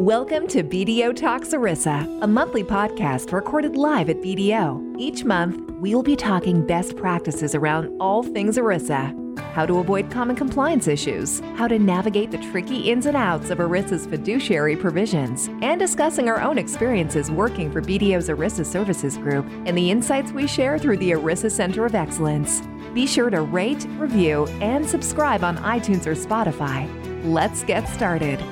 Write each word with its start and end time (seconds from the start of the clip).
Welcome 0.00 0.46
to 0.48 0.62
BDO 0.62 1.14
Talks 1.14 1.50
ERISA, 1.50 2.22
a 2.22 2.26
monthly 2.26 2.64
podcast 2.64 3.34
recorded 3.34 3.76
live 3.76 4.08
at 4.08 4.22
BDO. 4.22 4.94
Each 4.98 5.26
month, 5.26 5.60
we'll 5.72 6.02
be 6.02 6.16
talking 6.16 6.66
best 6.66 6.96
practices 6.96 7.54
around 7.54 7.94
all 8.00 8.22
things 8.22 8.56
ERISA 8.56 9.14
how 9.52 9.66
to 9.66 9.78
avoid 9.78 10.10
common 10.10 10.36
compliance 10.36 10.86
issues, 10.86 11.40
how 11.56 11.68
to 11.68 11.78
navigate 11.78 12.30
the 12.30 12.38
tricky 12.38 12.90
ins 12.90 13.04
and 13.04 13.16
outs 13.16 13.50
of 13.50 13.58
ERISA's 13.58 14.06
fiduciary 14.06 14.74
provisions, 14.74 15.48
and 15.60 15.78
discussing 15.78 16.30
our 16.30 16.40
own 16.40 16.56
experiences 16.56 17.30
working 17.30 17.70
for 17.70 17.82
BDO's 17.82 18.30
ERISA 18.30 18.64
Services 18.64 19.18
Group 19.18 19.46
and 19.66 19.76
the 19.76 19.90
insights 19.90 20.32
we 20.32 20.46
share 20.46 20.78
through 20.78 20.96
the 20.96 21.10
ERISA 21.10 21.50
Center 21.50 21.84
of 21.84 21.94
Excellence. 21.94 22.62
Be 22.94 23.06
sure 23.06 23.28
to 23.28 23.42
rate, 23.42 23.84
review, 23.98 24.46
and 24.62 24.88
subscribe 24.88 25.44
on 25.44 25.58
iTunes 25.58 26.06
or 26.06 26.14
Spotify. 26.14 26.88
Let's 27.22 27.64
get 27.64 27.86
started. 27.86 28.42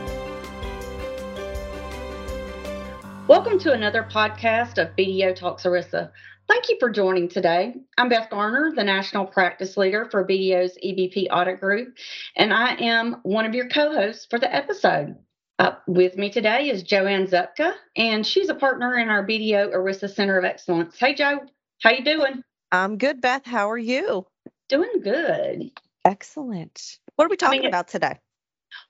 Welcome 3.38 3.60
to 3.60 3.72
another 3.72 4.02
podcast 4.02 4.78
of 4.78 4.96
BDO 4.96 5.36
Talks 5.36 5.62
ERISA. 5.62 6.10
Thank 6.48 6.68
you 6.68 6.76
for 6.80 6.90
joining 6.90 7.28
today. 7.28 7.72
I'm 7.96 8.08
Beth 8.08 8.30
Garner, 8.30 8.72
the 8.74 8.82
National 8.82 9.24
Practice 9.26 9.76
Leader 9.76 10.08
for 10.10 10.26
BDO's 10.26 10.76
EBP 10.84 11.28
Audit 11.30 11.60
Group, 11.60 11.96
and 12.34 12.52
I 12.52 12.74
am 12.74 13.20
one 13.22 13.46
of 13.46 13.54
your 13.54 13.68
co-hosts 13.68 14.26
for 14.28 14.40
the 14.40 14.52
episode. 14.52 15.14
Uh, 15.60 15.76
with 15.86 16.16
me 16.16 16.30
today 16.30 16.68
is 16.68 16.82
Joanne 16.82 17.28
Zupka, 17.28 17.74
and 17.94 18.26
she's 18.26 18.48
a 18.48 18.56
partner 18.56 18.98
in 18.98 19.08
our 19.08 19.24
BDO 19.24 19.72
ERISA 19.72 20.12
Center 20.12 20.36
of 20.36 20.44
Excellence. 20.44 20.98
Hey, 20.98 21.14
Joe, 21.14 21.38
how 21.80 21.90
you 21.90 22.02
doing? 22.02 22.42
I'm 22.72 22.98
good, 22.98 23.20
Beth. 23.20 23.46
How 23.46 23.70
are 23.70 23.78
you? 23.78 24.26
Doing 24.68 25.00
good. 25.00 25.70
Excellent. 26.04 26.98
What 27.14 27.26
are 27.26 27.30
we 27.30 27.36
talking 27.36 27.60
I 27.60 27.62
mean, 27.62 27.68
about 27.68 27.86
today? 27.86 28.18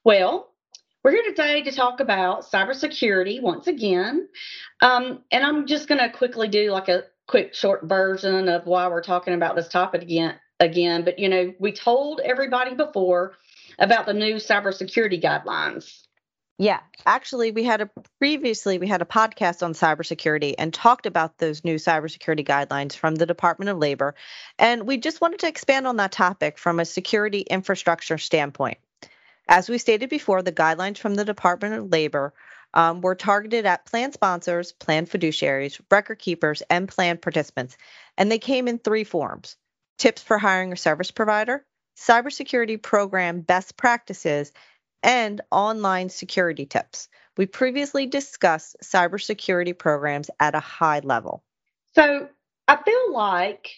Well, 0.04 0.48
we're 1.04 1.12
here 1.12 1.24
today 1.24 1.62
to 1.62 1.72
talk 1.72 2.00
about 2.00 2.44
cybersecurity 2.50 3.41
once 3.41 3.66
again. 3.66 4.28
Um, 4.80 5.20
and 5.30 5.44
I'm 5.44 5.66
just 5.66 5.88
going 5.88 6.00
to 6.00 6.10
quickly 6.10 6.48
do 6.48 6.70
like 6.70 6.88
a 6.88 7.05
quick 7.27 7.55
short 7.55 7.84
version 7.84 8.48
of 8.48 8.66
why 8.66 8.88
we're 8.88 9.02
talking 9.02 9.34
about 9.34 9.55
this 9.55 9.68
topic 9.68 10.02
again 10.02 10.34
again. 10.60 11.05
But 11.05 11.18
you 11.18 11.28
know 11.28 11.55
we 11.60 11.72
told 11.72 12.20
everybody 12.20 12.74
before 12.74 13.36
about 13.78 14.06
the 14.06 14.14
new 14.14 14.36
cybersecurity 14.36 15.22
guidelines. 15.22 16.02
Yeah 16.58 16.80
actually 17.06 17.52
we 17.52 17.62
had 17.62 17.80
a 17.80 17.90
previously 18.18 18.78
we 18.78 18.88
had 18.88 19.02
a 19.02 19.05
podcast 19.05 19.62
on 19.62 19.74
cybersecurity 19.74 20.55
and 20.58 20.74
talked 20.74 21.06
about 21.06 21.38
those 21.38 21.64
new 21.64 21.77
cybersecurity 21.77 22.44
guidelines 22.44 22.94
from 22.96 23.14
the 23.14 23.27
department 23.27 23.68
of 23.68 23.78
labor. 23.78 24.16
And 24.58 24.84
we 24.86 24.96
just 24.96 25.20
wanted 25.20 25.40
to 25.40 25.48
expand 25.48 25.86
on 25.86 25.98
that 25.98 26.10
topic 26.10 26.58
from 26.58 26.80
a 26.80 26.84
security 26.84 27.42
infrastructure 27.42 28.18
standpoint 28.18 28.78
as 29.48 29.68
we 29.68 29.78
stated 29.78 30.10
before 30.10 30.42
the 30.42 30.52
guidelines 30.52 30.98
from 30.98 31.14
the 31.14 31.24
department 31.24 31.74
of 31.74 31.91
labor 31.91 32.34
um, 32.74 33.00
were 33.00 33.14
targeted 33.14 33.64
at 33.64 33.86
plan 33.86 34.12
sponsors, 34.12 34.72
plan 34.72 35.06
fiduciaries, 35.06 35.80
record 35.90 36.18
keepers, 36.18 36.62
and 36.68 36.88
plan 36.88 37.16
participants. 37.16 37.77
And 38.16 38.30
they 38.30 38.38
came 38.38 38.68
in 38.68 38.78
three 38.78 39.05
forms 39.05 39.56
tips 39.96 40.22
for 40.22 40.38
hiring 40.38 40.72
a 40.72 40.77
service 40.77 41.10
provider, 41.10 41.64
cybersecurity 41.96 42.80
program 42.80 43.40
best 43.40 43.77
practices, 43.77 44.52
and 45.02 45.40
online 45.50 46.08
security 46.08 46.66
tips. 46.66 47.08
We 47.36 47.46
previously 47.46 48.06
discussed 48.06 48.77
cybersecurity 48.83 49.77
programs 49.77 50.30
at 50.38 50.55
a 50.55 50.60
high 50.60 51.00
level. 51.00 51.42
So 51.94 52.28
I 52.66 52.77
feel 52.77 53.12
like 53.12 53.70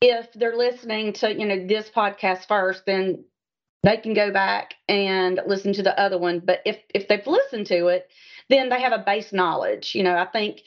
if 0.00 0.32
they're 0.34 0.56
listening 0.56 1.14
to 1.14 1.32
you 1.32 1.46
know 1.46 1.66
this 1.66 1.88
podcast 1.88 2.46
first, 2.46 2.84
then 2.86 3.24
they 3.84 3.98
can 3.98 4.14
go 4.14 4.32
back 4.32 4.74
and 4.88 5.40
listen 5.46 5.74
to 5.74 5.82
the 5.82 5.98
other 5.98 6.18
one. 6.18 6.40
But 6.40 6.60
if 6.64 6.78
if 6.94 7.06
they've 7.06 7.26
listened 7.26 7.66
to 7.68 7.88
it, 7.88 8.08
then 8.48 8.70
they 8.70 8.80
have 8.80 8.92
a 8.92 9.04
base 9.04 9.32
knowledge. 9.32 9.94
You 9.94 10.02
know, 10.02 10.16
I 10.16 10.26
think 10.26 10.62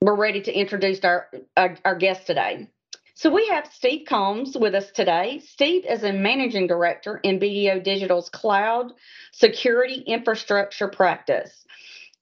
we're 0.00 0.16
ready 0.16 0.42
to 0.42 0.52
introduce 0.52 1.00
our, 1.04 1.28
our, 1.56 1.76
our 1.84 1.94
guest 1.96 2.26
today. 2.26 2.68
So 3.14 3.30
we 3.30 3.46
have 3.48 3.70
Steve 3.72 4.06
Combs 4.08 4.56
with 4.56 4.74
us 4.74 4.90
today. 4.90 5.42
Steve 5.46 5.84
is 5.88 6.02
a 6.02 6.12
managing 6.12 6.66
director 6.66 7.18
in 7.18 7.38
BDO 7.38 7.84
Digital's 7.84 8.28
cloud 8.30 8.92
security 9.32 10.02
infrastructure 10.06 10.88
practice. 10.88 11.64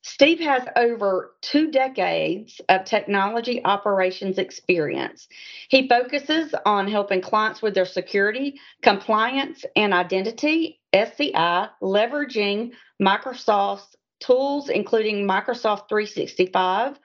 Steve 0.03 0.41
has 0.41 0.63
over 0.77 1.35
two 1.43 1.71
decades 1.71 2.61
of 2.69 2.85
technology 2.85 3.63
operations 3.65 4.39
experience. 4.39 5.29
He 5.69 5.89
focuses 5.89 6.55
on 6.65 6.89
helping 6.89 7.21
clients 7.21 7.61
with 7.61 7.75
their 7.75 7.85
security, 7.85 8.59
compliance, 8.83 9.65
and 9.77 9.93
identity, 9.93 10.81
SCI, 10.93 11.69
leveraging 11.83 12.73
Microsoft's 13.01 13.97
tools, 14.21 14.71
including 14.71 15.27
Microsoft 15.27 15.89
365, 15.89 16.99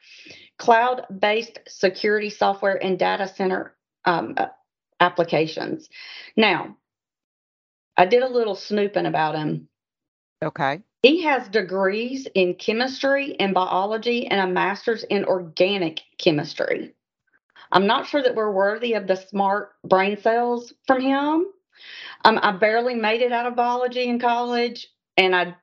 cloud 0.57 1.05
based 1.19 1.59
security 1.67 2.29
software, 2.29 2.81
and 2.81 2.97
data 2.97 3.27
center 3.27 3.75
um, 4.05 4.35
uh, 4.37 4.47
applications. 5.01 5.89
Now, 6.37 6.77
I 7.97 8.05
did 8.05 8.23
a 8.23 8.29
little 8.29 8.55
snooping 8.55 9.05
about 9.05 9.35
him. 9.35 9.67
Okay. 10.43 10.81
He 11.05 11.21
has 11.21 11.47
degrees 11.49 12.27
in 12.33 12.55
chemistry 12.55 13.39
and 13.39 13.53
biology 13.53 14.25
and 14.25 14.41
a 14.41 14.51
master's 14.51 15.03
in 15.03 15.25
organic 15.25 16.01
chemistry. 16.17 16.95
I'm 17.71 17.85
not 17.85 18.07
sure 18.07 18.23
that 18.23 18.33
we're 18.33 18.49
worthy 18.49 18.93
of 18.93 19.05
the 19.05 19.15
smart 19.15 19.73
brain 19.83 20.19
cells 20.19 20.73
from 20.87 21.01
him. 21.01 21.45
Um, 22.23 22.39
I 22.41 22.53
barely 22.53 22.95
made 22.95 23.21
it 23.21 23.31
out 23.31 23.45
of 23.45 23.55
biology 23.55 24.05
in 24.05 24.17
college, 24.17 24.87
and 25.15 25.35
I 25.35 25.55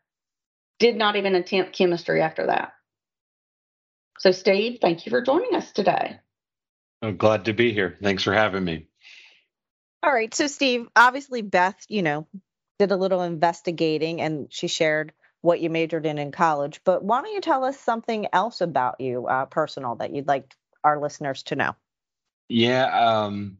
did 0.78 0.94
not 0.94 1.16
even 1.16 1.34
attempt 1.34 1.76
chemistry 1.76 2.22
after 2.22 2.47
that. 2.47 2.75
So, 4.20 4.31
Steve, 4.31 4.78
thank 4.81 5.06
you 5.06 5.10
for 5.10 5.22
joining 5.22 5.56
us 5.56 5.72
today. 5.72 6.20
I'm 7.02 7.16
glad 7.16 7.47
to 7.47 7.52
be 7.52 7.72
here. 7.72 7.98
Thanks 8.00 8.22
for 8.22 8.32
having 8.32 8.62
me. 8.64 8.86
All 10.04 10.12
right. 10.12 10.32
So, 10.32 10.47
Steve, 10.47 10.86
obviously, 10.94 11.42
Beth, 11.42 11.84
you 11.88 12.02
know, 12.02 12.28
did 12.78 12.92
a 12.92 12.97
little 12.97 13.22
investigating 13.22 14.20
and 14.20 14.47
she 14.48 14.69
shared 14.69 15.12
what 15.42 15.60
you 15.60 15.69
majored 15.69 16.06
in 16.06 16.19
in 16.19 16.32
college. 16.32 16.80
But 16.84 17.04
why 17.04 17.20
don't 17.20 17.32
you 17.32 17.41
tell 17.41 17.64
us 17.64 17.78
something 17.78 18.26
else 18.32 18.60
about 18.60 19.00
you, 19.00 19.26
uh, 19.26 19.44
personal, 19.47 19.97
that 19.97 20.14
you'd 20.14 20.28
like 20.28 20.54
our 20.82 20.98
listeners 21.00 21.42
to 21.44 21.56
know? 21.56 21.76
Yeah. 22.48 22.86
Um, 22.86 23.58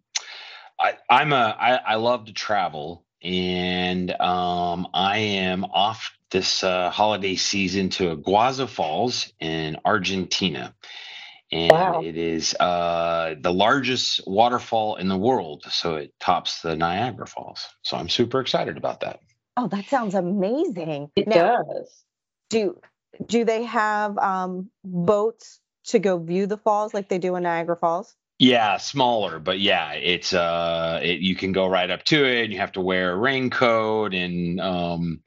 I, 0.81 0.97
I'm 1.11 1.33
a, 1.33 1.57
I, 1.59 1.75
I 1.77 1.95
love 1.97 2.27
to 2.27 2.33
travel 2.33 3.05
and 3.23 4.11
um, 4.21 4.89
I 4.95 5.19
am 5.19 5.65
off 5.65 6.17
this 6.31 6.65
uh, 6.65 6.91
holiday 6.91 7.37
season 7.37 7.91
to 7.91 8.17
Iguazu 8.17 8.69
Falls 8.69 9.33
in 9.39 9.77
Argentina. 9.85 10.75
And 11.53 11.71
wow. 11.71 12.01
it 12.03 12.17
is 12.17 12.55
uh, 12.55 13.35
the 13.39 13.53
largest 13.53 14.27
waterfall 14.27 14.97
in 14.97 15.09
the 15.09 15.19
world. 15.19 15.65
So 15.71 15.97
it 15.97 16.15
tops 16.19 16.63
the 16.63 16.75
Niagara 16.75 17.27
Falls. 17.27 17.69
So 17.83 17.99
I'm 17.99 18.09
super 18.09 18.41
excited 18.41 18.79
about 18.79 19.01
that. 19.01 19.21
Oh, 19.57 19.69
that 19.69 19.87
sounds 19.87 20.15
amazing. 20.15 21.11
It 21.17 21.29
now, 21.29 21.63
does. 21.63 22.05
Do 22.51 22.81
do 23.27 23.45
they 23.45 23.65
have 23.65 24.17
um, 24.19 24.71
boats 24.85 25.61
to 25.87 25.99
go 25.99 26.19
view 26.19 26.47
the 26.47 26.57
falls 26.57 26.95
like 26.95 27.09
they 27.09 27.19
do 27.19 27.37
in 27.37 27.43
Niagara 27.43 27.77
Falls? 27.77 28.15
Yeah, 28.39 28.79
smaller, 28.79 29.39
but 29.39 29.61
yeah, 29.61 29.93
it's 29.93 30.33
uh, 30.33 31.01
it, 31.03 31.21
you 31.21 31.37
can 31.37 31.53
go 31.53 31.67
right 31.67 31.91
up 31.91 32.03
to 32.05 32.25
it. 32.25 32.45
And 32.45 32.53
you 32.53 32.59
have 32.59 32.73
to 32.73 32.81
wear 32.81 33.13
a 33.13 33.17
raincoat, 33.17 34.15
and 34.15 34.61
um, 34.61 35.21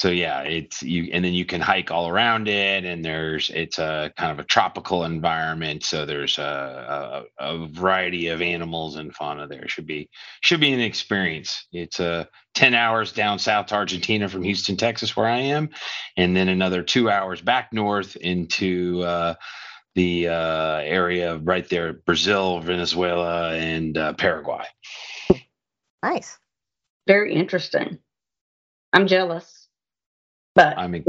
so 0.00 0.08
yeah, 0.08 0.40
it's 0.40 0.82
you, 0.82 1.10
and 1.12 1.22
then 1.22 1.34
you 1.34 1.44
can 1.44 1.60
hike 1.60 1.90
all 1.90 2.08
around 2.08 2.48
it, 2.48 2.86
and 2.86 3.04
there's 3.04 3.50
it's 3.50 3.78
a 3.78 4.10
kind 4.16 4.32
of 4.32 4.38
a 4.38 4.48
tropical 4.48 5.04
environment, 5.04 5.84
so 5.84 6.06
there's 6.06 6.38
a, 6.38 7.26
a, 7.38 7.44
a 7.44 7.66
variety 7.66 8.28
of 8.28 8.40
animals 8.40 8.96
and 8.96 9.14
fauna 9.14 9.46
there. 9.46 9.68
Should 9.68 9.84
be 9.84 10.08
should 10.40 10.58
be 10.58 10.72
an 10.72 10.80
experience. 10.80 11.66
It's 11.70 12.00
a 12.00 12.10
uh, 12.10 12.24
ten 12.54 12.72
hours 12.72 13.12
down 13.12 13.38
south 13.38 13.66
to 13.66 13.74
Argentina 13.74 14.26
from 14.26 14.42
Houston, 14.42 14.78
Texas, 14.78 15.14
where 15.18 15.26
I 15.26 15.36
am, 15.40 15.68
and 16.16 16.34
then 16.34 16.48
another 16.48 16.82
two 16.82 17.10
hours 17.10 17.42
back 17.42 17.70
north 17.70 18.16
into. 18.16 19.02
Uh, 19.02 19.34
the 19.96 20.28
uh, 20.28 20.76
area 20.84 21.38
right 21.38 21.68
there 21.68 21.92
Brazil, 21.92 22.60
Venezuela, 22.60 23.52
and 23.54 23.98
uh, 23.98 24.12
Paraguay. 24.12 24.64
Nice. 26.00 26.38
Very 27.08 27.34
interesting. 27.34 27.98
I'm 28.92 29.08
jealous. 29.08 29.59
But 30.54 30.78
I 30.78 30.86
mean, 30.88 31.04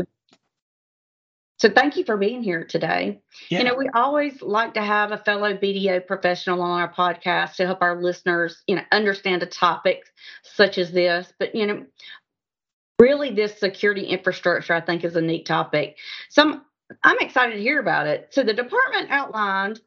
so 1.61 1.69
thank 1.69 1.95
you 1.95 2.03
for 2.03 2.17
being 2.17 2.41
here 2.41 2.63
today. 2.63 3.21
Yeah. 3.49 3.59
You 3.59 3.65
know, 3.65 3.75
we 3.75 3.87
always 3.93 4.41
like 4.41 4.73
to 4.73 4.81
have 4.81 5.11
a 5.11 5.17
fellow 5.19 5.53
BDO 5.53 6.07
professional 6.07 6.59
on 6.63 6.81
our 6.81 6.91
podcast 6.91 7.55
to 7.57 7.67
help 7.67 7.83
our 7.83 8.01
listeners, 8.01 8.63
you 8.65 8.75
know, 8.75 8.81
understand 8.91 9.43
a 9.43 9.45
topic 9.45 10.05
such 10.41 10.79
as 10.79 10.91
this. 10.91 11.31
But 11.37 11.53
you 11.53 11.67
know, 11.67 11.85
really 12.97 13.31
this 13.31 13.59
security 13.59 14.05
infrastructure 14.05 14.73
I 14.73 14.81
think 14.81 15.03
is 15.03 15.15
a 15.15 15.21
neat 15.21 15.45
topic. 15.45 15.97
Some 16.29 16.65
I'm 17.03 17.19
excited 17.19 17.53
to 17.55 17.61
hear 17.61 17.79
about 17.79 18.07
it. 18.07 18.29
So 18.31 18.41
the 18.43 18.53
department 18.53 19.11
outlined 19.11 19.81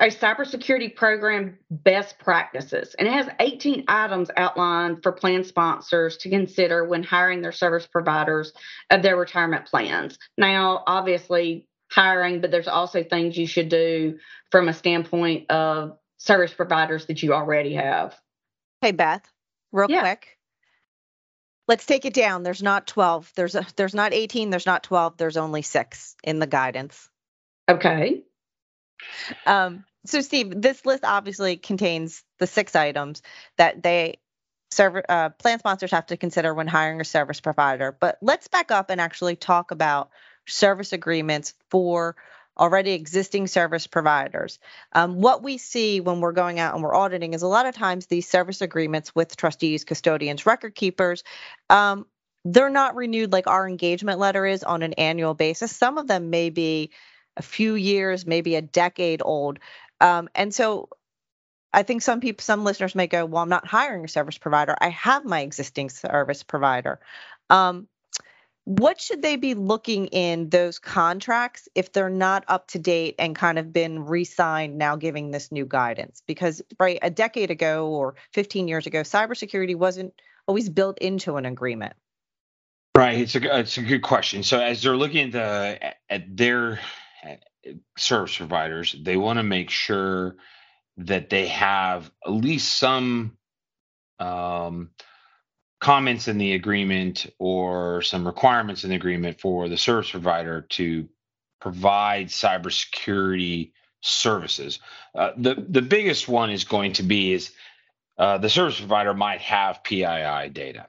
a 0.00 0.06
cybersecurity 0.06 0.94
program 0.94 1.58
best 1.70 2.18
practices, 2.18 2.94
and 2.98 3.08
it 3.08 3.12
has 3.12 3.28
18 3.40 3.84
items 3.88 4.30
outlined 4.36 5.02
for 5.02 5.12
plan 5.12 5.44
sponsors 5.44 6.16
to 6.18 6.30
consider 6.30 6.84
when 6.84 7.02
hiring 7.02 7.42
their 7.42 7.52
service 7.52 7.86
providers 7.86 8.52
of 8.90 9.02
their 9.02 9.16
retirement 9.16 9.66
plans. 9.66 10.18
Now, 10.36 10.84
obviously, 10.86 11.66
hiring, 11.90 12.40
but 12.40 12.50
there's 12.50 12.68
also 12.68 13.02
things 13.02 13.36
you 13.36 13.46
should 13.46 13.68
do 13.68 14.18
from 14.50 14.68
a 14.68 14.72
standpoint 14.72 15.50
of 15.50 15.98
service 16.18 16.52
providers 16.52 17.06
that 17.06 17.22
you 17.22 17.32
already 17.34 17.74
have. 17.74 18.16
Hey, 18.80 18.92
Beth, 18.92 19.28
real 19.72 19.90
yeah. 19.90 20.00
quick. 20.00 20.38
Let's 21.66 21.86
take 21.86 22.04
it 22.04 22.14
down. 22.14 22.44
There's 22.44 22.62
not 22.62 22.86
12. 22.86 23.32
There's 23.34 23.54
a, 23.54 23.66
there's 23.76 23.94
not 23.94 24.14
18. 24.14 24.50
There's 24.50 24.64
not 24.64 24.84
12. 24.84 25.16
There's 25.18 25.36
only 25.36 25.62
six 25.62 26.16
in 26.24 26.38
the 26.38 26.46
guidance. 26.46 27.10
Okay. 27.68 28.22
Um, 29.46 29.84
so, 30.06 30.20
Steve, 30.20 30.60
this 30.60 30.86
list 30.86 31.04
obviously 31.04 31.56
contains 31.56 32.22
the 32.38 32.46
six 32.46 32.74
items 32.76 33.22
that 33.56 33.82
they 33.82 34.18
server 34.70 35.02
uh, 35.08 35.30
plan 35.30 35.58
sponsors 35.58 35.90
have 35.90 36.06
to 36.06 36.16
consider 36.16 36.52
when 36.54 36.66
hiring 36.66 37.00
a 37.00 37.04
service 37.04 37.40
provider. 37.40 37.96
But 37.98 38.18
let's 38.20 38.48
back 38.48 38.70
up 38.70 38.90
and 38.90 39.00
actually 39.00 39.36
talk 39.36 39.70
about 39.70 40.10
service 40.46 40.92
agreements 40.92 41.54
for 41.70 42.16
already 42.58 42.92
existing 42.92 43.46
service 43.46 43.86
providers. 43.86 44.58
Um, 44.92 45.20
what 45.20 45.42
we 45.42 45.58
see 45.58 46.00
when 46.00 46.20
we're 46.20 46.32
going 46.32 46.58
out 46.58 46.74
and 46.74 46.82
we're 46.82 46.94
auditing 46.94 47.34
is 47.34 47.42
a 47.42 47.46
lot 47.46 47.66
of 47.66 47.74
times 47.74 48.06
these 48.06 48.28
service 48.28 48.60
agreements 48.60 49.14
with 49.14 49.36
trustees, 49.36 49.84
custodians, 49.84 50.44
record 50.44 50.74
keepers, 50.74 51.22
um, 51.70 52.06
they're 52.44 52.70
not 52.70 52.96
renewed 52.96 53.32
like 53.32 53.46
our 53.46 53.68
engagement 53.68 54.18
letter 54.18 54.44
is 54.46 54.64
on 54.64 54.82
an 54.82 54.94
annual 54.94 55.34
basis. 55.34 55.74
Some 55.74 55.98
of 55.98 56.06
them 56.08 56.30
may 56.30 56.50
be 56.50 56.90
a 57.38 57.42
few 57.42 57.74
years, 57.74 58.26
maybe 58.26 58.56
a 58.56 58.62
decade 58.62 59.22
old. 59.24 59.58
Um, 60.00 60.28
and 60.34 60.54
so 60.54 60.88
I 61.72 61.82
think 61.82 62.02
some 62.02 62.20
people, 62.20 62.42
some 62.42 62.64
listeners 62.64 62.94
may 62.94 63.06
go, 63.06 63.24
well, 63.24 63.42
I'm 63.42 63.48
not 63.48 63.66
hiring 63.66 64.04
a 64.04 64.08
service 64.08 64.38
provider. 64.38 64.76
I 64.80 64.88
have 64.90 65.24
my 65.24 65.40
existing 65.40 65.90
service 65.90 66.42
provider. 66.42 67.00
Um, 67.50 67.88
what 68.68 69.00
should 69.00 69.22
they 69.22 69.36
be 69.36 69.54
looking 69.54 70.08
in 70.08 70.50
those 70.50 70.78
contracts 70.78 71.70
if 71.74 71.90
they're 71.90 72.10
not 72.10 72.44
up 72.48 72.68
to 72.68 72.78
date 72.78 73.14
and 73.18 73.34
kind 73.34 73.58
of 73.58 73.72
been 73.72 74.04
re-signed 74.04 74.76
now 74.76 74.94
giving 74.94 75.30
this 75.30 75.50
new 75.50 75.64
guidance 75.64 76.22
because 76.26 76.60
right 76.78 76.98
a 77.00 77.08
decade 77.08 77.50
ago 77.50 77.88
or 77.88 78.14
15 78.34 78.68
years 78.68 78.86
ago 78.86 79.00
cybersecurity 79.00 79.74
wasn't 79.74 80.12
always 80.46 80.68
built 80.68 80.98
into 80.98 81.36
an 81.36 81.46
agreement 81.46 81.94
right 82.94 83.18
it's 83.18 83.34
a 83.34 83.58
it's 83.58 83.78
a 83.78 83.82
good 83.82 84.02
question 84.02 84.42
so 84.42 84.60
as 84.60 84.82
they're 84.82 84.98
looking 84.98 85.28
at 85.28 85.32
the 85.32 85.94
at 86.12 86.36
their 86.36 86.78
service 87.96 88.36
providers 88.36 88.94
they 89.02 89.16
want 89.16 89.38
to 89.38 89.42
make 89.42 89.70
sure 89.70 90.36
that 90.96 91.30
they 91.30 91.46
have 91.46 92.10
at 92.26 92.30
least 92.30 92.74
some 92.74 93.36
um, 94.18 94.90
comments 95.80 96.28
in 96.28 96.38
the 96.38 96.54
agreement 96.54 97.26
or 97.38 98.02
some 98.02 98.26
requirements 98.26 98.84
in 98.84 98.90
the 98.90 98.96
agreement 98.96 99.40
for 99.40 99.68
the 99.68 99.76
service 99.76 100.10
provider 100.10 100.62
to 100.62 101.08
provide 101.60 102.28
cybersecurity 102.28 103.72
services. 104.00 104.80
Uh, 105.14 105.32
the 105.36 105.54
the 105.68 105.82
biggest 105.82 106.28
one 106.28 106.50
is 106.50 106.64
going 106.64 106.92
to 106.94 107.02
be 107.02 107.32
is 107.32 107.52
uh, 108.16 108.38
the 108.38 108.50
service 108.50 108.78
provider 108.78 109.14
might 109.14 109.40
have 109.40 109.84
PII 109.84 110.48
data, 110.52 110.88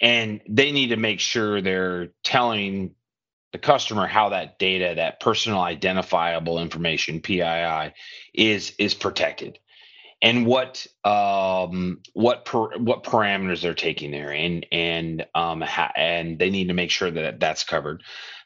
and 0.00 0.40
they 0.48 0.72
need 0.72 0.88
to 0.88 0.96
make 0.96 1.20
sure 1.20 1.60
they're 1.60 2.08
telling 2.22 2.94
the 3.52 3.58
customer 3.58 4.06
how 4.06 4.30
that 4.30 4.58
data, 4.58 4.94
that 4.96 5.20
personal 5.20 5.60
identifiable 5.60 6.60
information 6.60 7.20
(PII), 7.20 7.92
is 8.34 8.74
is 8.78 8.94
protected 8.94 9.52
and 10.20 10.46
what 10.46 10.86
um, 11.04 12.00
what 12.12 12.44
per, 12.44 12.76
what 12.78 13.04
parameters 13.04 13.60
they're 13.62 13.74
taking 13.74 14.10
there, 14.10 14.32
and 14.32 14.66
and 14.72 15.26
um, 15.34 15.60
ha- 15.60 15.92
and 15.96 16.38
they 16.38 16.50
need 16.50 16.68
to 16.68 16.74
make 16.74 16.90
sure 16.90 17.10
that 17.10 17.40
that's 17.40 17.64
covered. 17.64 18.02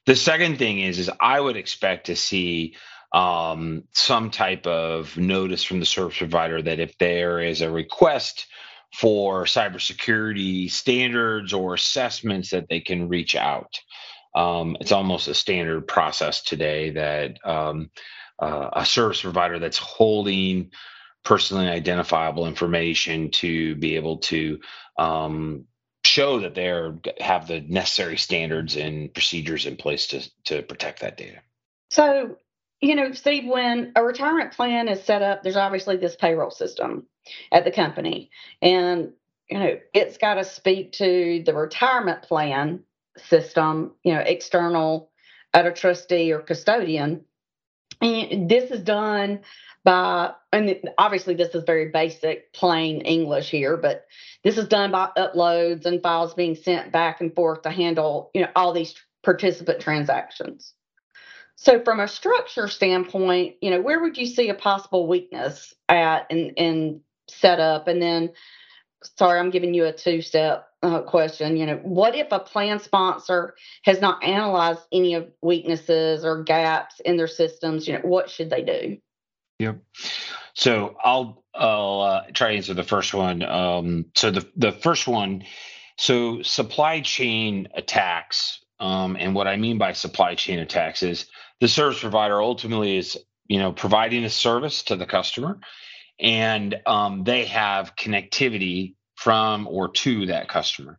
The 0.06 0.16
second 0.16 0.58
thing 0.58 0.80
is 0.80 0.98
is 0.98 1.10
I 1.20 1.40
would 1.40 1.56
expect 1.56 2.06
to 2.06 2.16
see 2.16 2.76
um, 3.12 3.84
some 3.92 4.30
type 4.30 4.66
of 4.66 5.16
notice 5.16 5.64
from 5.64 5.80
the 5.80 5.86
service 5.86 6.18
provider 6.18 6.60
that 6.62 6.80
if 6.80 6.96
there 6.98 7.40
is 7.40 7.60
a 7.62 7.70
request 7.70 8.46
for 8.94 9.44
cybersecurity 9.44 10.70
standards 10.70 11.54
or 11.54 11.72
assessments 11.72 12.50
that 12.50 12.68
they 12.68 12.80
can 12.80 13.08
reach 13.08 13.34
out. 13.34 13.80
Um, 14.34 14.76
it's 14.80 14.92
almost 14.92 15.28
a 15.28 15.34
standard 15.34 15.86
process 15.86 16.42
today 16.42 16.90
that 16.90 17.38
um, 17.44 17.90
uh, 18.38 18.70
a 18.72 18.86
service 18.86 19.22
provider 19.22 19.58
that's 19.58 19.78
holding 19.78 20.70
personally 21.24 21.68
identifiable 21.68 22.46
information 22.46 23.30
to 23.30 23.74
be 23.76 23.96
able 23.96 24.18
to 24.18 24.58
um, 24.98 25.66
show 26.04 26.40
that 26.40 26.54
they 26.54 26.66
have 27.22 27.46
the 27.46 27.60
necessary 27.60 28.16
standards 28.16 28.76
and 28.76 29.12
procedures 29.14 29.66
in 29.66 29.76
place 29.76 30.08
to 30.08 30.22
to 30.44 30.62
protect 30.62 31.00
that 31.00 31.16
data. 31.16 31.38
So, 31.90 32.36
you 32.80 32.96
know, 32.96 33.12
Steve, 33.12 33.46
when 33.46 33.92
a 33.94 34.02
retirement 34.02 34.52
plan 34.52 34.88
is 34.88 35.04
set 35.04 35.22
up, 35.22 35.42
there's 35.42 35.56
obviously 35.56 35.96
this 35.98 36.16
payroll 36.16 36.50
system 36.50 37.06
at 37.52 37.64
the 37.64 37.70
company, 37.70 38.30
and 38.60 39.12
you 39.48 39.58
know, 39.58 39.78
it's 39.92 40.18
got 40.18 40.34
to 40.34 40.44
speak 40.44 40.92
to 40.92 41.42
the 41.44 41.54
retirement 41.54 42.22
plan 42.22 42.82
system, 43.16 43.92
you 44.02 44.14
know, 44.14 44.20
external 44.20 45.10
at 45.52 45.66
a 45.66 45.72
trustee 45.72 46.32
or 46.32 46.40
custodian. 46.40 47.24
And 48.00 48.48
this 48.48 48.70
is 48.70 48.80
done 48.80 49.40
by, 49.84 50.32
and 50.52 50.76
obviously 50.98 51.34
this 51.34 51.54
is 51.54 51.64
very 51.64 51.90
basic, 51.90 52.52
plain 52.52 53.02
English 53.02 53.50
here, 53.50 53.76
but 53.76 54.06
this 54.42 54.58
is 54.58 54.68
done 54.68 54.90
by 54.90 55.10
uploads 55.16 55.86
and 55.86 56.02
files 56.02 56.34
being 56.34 56.54
sent 56.54 56.92
back 56.92 57.20
and 57.20 57.34
forth 57.34 57.62
to 57.62 57.70
handle, 57.70 58.30
you 58.34 58.42
know, 58.42 58.48
all 58.56 58.72
these 58.72 58.94
participant 59.22 59.80
transactions. 59.80 60.74
So 61.56 61.82
from 61.84 62.00
a 62.00 62.08
structure 62.08 62.66
standpoint, 62.66 63.56
you 63.60 63.70
know, 63.70 63.80
where 63.80 64.00
would 64.00 64.16
you 64.16 64.26
see 64.26 64.48
a 64.48 64.54
possible 64.54 65.06
weakness 65.06 65.74
at 65.88 66.28
in, 66.30 66.50
in 66.56 67.00
setup? 67.28 67.86
And 67.86 68.02
then, 68.02 68.32
sorry, 69.16 69.38
I'm 69.38 69.50
giving 69.50 69.74
you 69.74 69.84
a 69.84 69.92
two-step 69.92 70.66
uh, 70.82 71.02
question. 71.02 71.56
You 71.56 71.66
know, 71.66 71.80
what 71.82 72.14
if 72.14 72.28
a 72.30 72.40
plan 72.40 72.80
sponsor 72.80 73.54
has 73.84 74.00
not 74.00 74.22
analyzed 74.22 74.80
any 74.90 75.14
of 75.14 75.28
weaknesses 75.40 76.24
or 76.24 76.42
gaps 76.42 77.00
in 77.00 77.16
their 77.16 77.28
systems? 77.28 77.86
You 77.86 77.94
know, 77.94 78.00
what 78.00 78.30
should 78.30 78.50
they 78.50 78.62
do? 78.62 78.98
Yep. 79.58 79.78
So 80.54 80.96
I'll 81.02 81.44
I'll 81.54 82.00
uh, 82.00 82.22
try 82.34 82.50
to 82.50 82.56
answer 82.56 82.74
the 82.74 82.82
first 82.82 83.14
one. 83.14 83.42
Um, 83.42 84.06
so 84.14 84.30
the 84.30 84.48
the 84.56 84.72
first 84.72 85.06
one, 85.06 85.44
so 85.96 86.42
supply 86.42 87.00
chain 87.00 87.68
attacks, 87.74 88.60
um, 88.80 89.16
and 89.18 89.34
what 89.34 89.46
I 89.46 89.56
mean 89.56 89.78
by 89.78 89.92
supply 89.92 90.34
chain 90.34 90.58
attacks 90.58 91.02
is 91.02 91.26
the 91.60 91.68
service 91.68 92.00
provider 92.00 92.42
ultimately 92.42 92.96
is 92.96 93.16
you 93.46 93.58
know 93.58 93.72
providing 93.72 94.24
a 94.24 94.30
service 94.30 94.82
to 94.84 94.96
the 94.96 95.06
customer, 95.06 95.60
and 96.18 96.74
um, 96.86 97.24
they 97.24 97.46
have 97.46 97.94
connectivity 97.94 98.96
from 99.22 99.68
or 99.68 99.88
to 99.88 100.26
that 100.26 100.48
customer. 100.48 100.98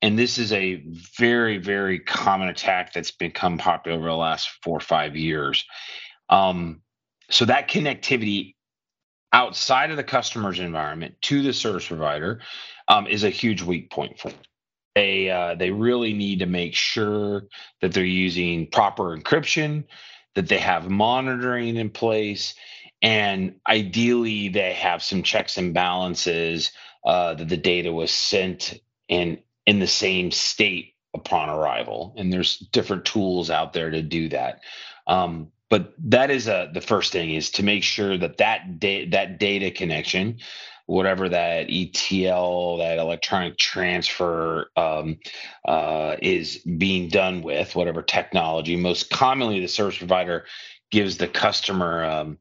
And 0.00 0.16
this 0.16 0.38
is 0.38 0.52
a 0.52 0.76
very, 1.18 1.58
very 1.58 1.98
common 1.98 2.48
attack 2.48 2.92
that's 2.92 3.10
become 3.10 3.58
popular 3.58 3.98
over 3.98 4.08
the 4.08 4.14
last 4.14 4.48
four 4.62 4.76
or 4.76 4.80
five 4.80 5.16
years. 5.16 5.64
Um, 6.28 6.82
so 7.30 7.44
that 7.46 7.68
connectivity 7.68 8.54
outside 9.32 9.90
of 9.90 9.96
the 9.96 10.04
customer's 10.04 10.60
environment 10.60 11.16
to 11.22 11.42
the 11.42 11.52
service 11.52 11.88
provider 11.88 12.40
um, 12.86 13.06
is 13.08 13.24
a 13.24 13.30
huge 13.30 13.62
weak 13.62 13.90
point 13.90 14.18
for 14.20 14.28
them. 14.30 14.38
They 14.94 15.30
uh, 15.30 15.54
they 15.54 15.70
really 15.70 16.12
need 16.12 16.38
to 16.40 16.46
make 16.46 16.74
sure 16.74 17.42
that 17.80 17.92
they're 17.92 18.04
using 18.04 18.68
proper 18.68 19.16
encryption, 19.16 19.84
that 20.34 20.48
they 20.48 20.58
have 20.58 20.88
monitoring 20.88 21.76
in 21.76 21.90
place, 21.90 22.54
and 23.02 23.56
ideally 23.68 24.48
they 24.48 24.72
have 24.72 25.02
some 25.02 25.22
checks 25.22 25.56
and 25.56 25.74
balances 25.74 26.72
uh, 27.04 27.34
that 27.34 27.48
the 27.48 27.56
data 27.56 27.92
was 27.92 28.10
sent 28.10 28.80
in 29.08 29.38
in 29.66 29.78
the 29.78 29.86
same 29.86 30.30
state 30.30 30.94
upon 31.14 31.48
arrival. 31.48 32.14
And 32.16 32.32
there's 32.32 32.58
different 32.58 33.04
tools 33.04 33.50
out 33.50 33.72
there 33.72 33.90
to 33.90 34.02
do 34.02 34.28
that. 34.30 34.60
Um, 35.06 35.52
but 35.70 35.92
that 35.98 36.30
is 36.30 36.48
a, 36.48 36.54
uh, 36.54 36.72
the 36.72 36.80
first 36.80 37.12
thing 37.12 37.34
is 37.34 37.50
to 37.52 37.62
make 37.62 37.82
sure 37.82 38.16
that 38.16 38.38
that 38.38 38.80
da- 38.80 39.08
that 39.10 39.38
data 39.38 39.70
connection 39.70 40.38
whatever 40.86 41.28
that 41.28 41.66
etl 41.68 42.78
that 42.78 42.96
electronic 42.96 43.58
transfer 43.58 44.70
um, 44.74 45.18
uh, 45.66 46.16
is 46.22 46.56
being 46.78 47.08
done 47.10 47.42
with 47.42 47.76
whatever 47.76 48.02
technology 48.02 48.74
most 48.74 49.10
commonly 49.10 49.60
the 49.60 49.68
service 49.68 49.98
provider 49.98 50.46
gives 50.90 51.18
the 51.18 51.28
customer 51.28 52.04
um, 52.04 52.38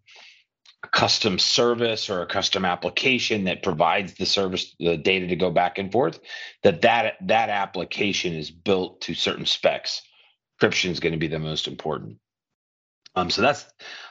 custom 0.97 1.37
service 1.37 2.09
or 2.09 2.23
a 2.23 2.25
custom 2.25 2.65
application 2.65 3.43
that 3.43 3.61
provides 3.61 4.15
the 4.15 4.25
service 4.25 4.75
the 4.79 4.97
data 4.97 5.27
to 5.27 5.35
go 5.35 5.51
back 5.51 5.77
and 5.77 5.91
forth 5.91 6.19
that 6.63 6.81
that 6.81 7.13
that 7.21 7.49
application 7.49 8.33
is 8.33 8.49
built 8.49 8.99
to 9.01 9.13
certain 9.13 9.45
specs. 9.45 10.01
Encryption 10.59 10.89
is 10.89 10.99
going 10.99 11.11
to 11.11 11.19
be 11.19 11.27
the 11.27 11.37
most 11.37 11.67
important. 11.67 12.17
Um, 13.15 13.29
so 13.29 13.43
that's 13.43 13.63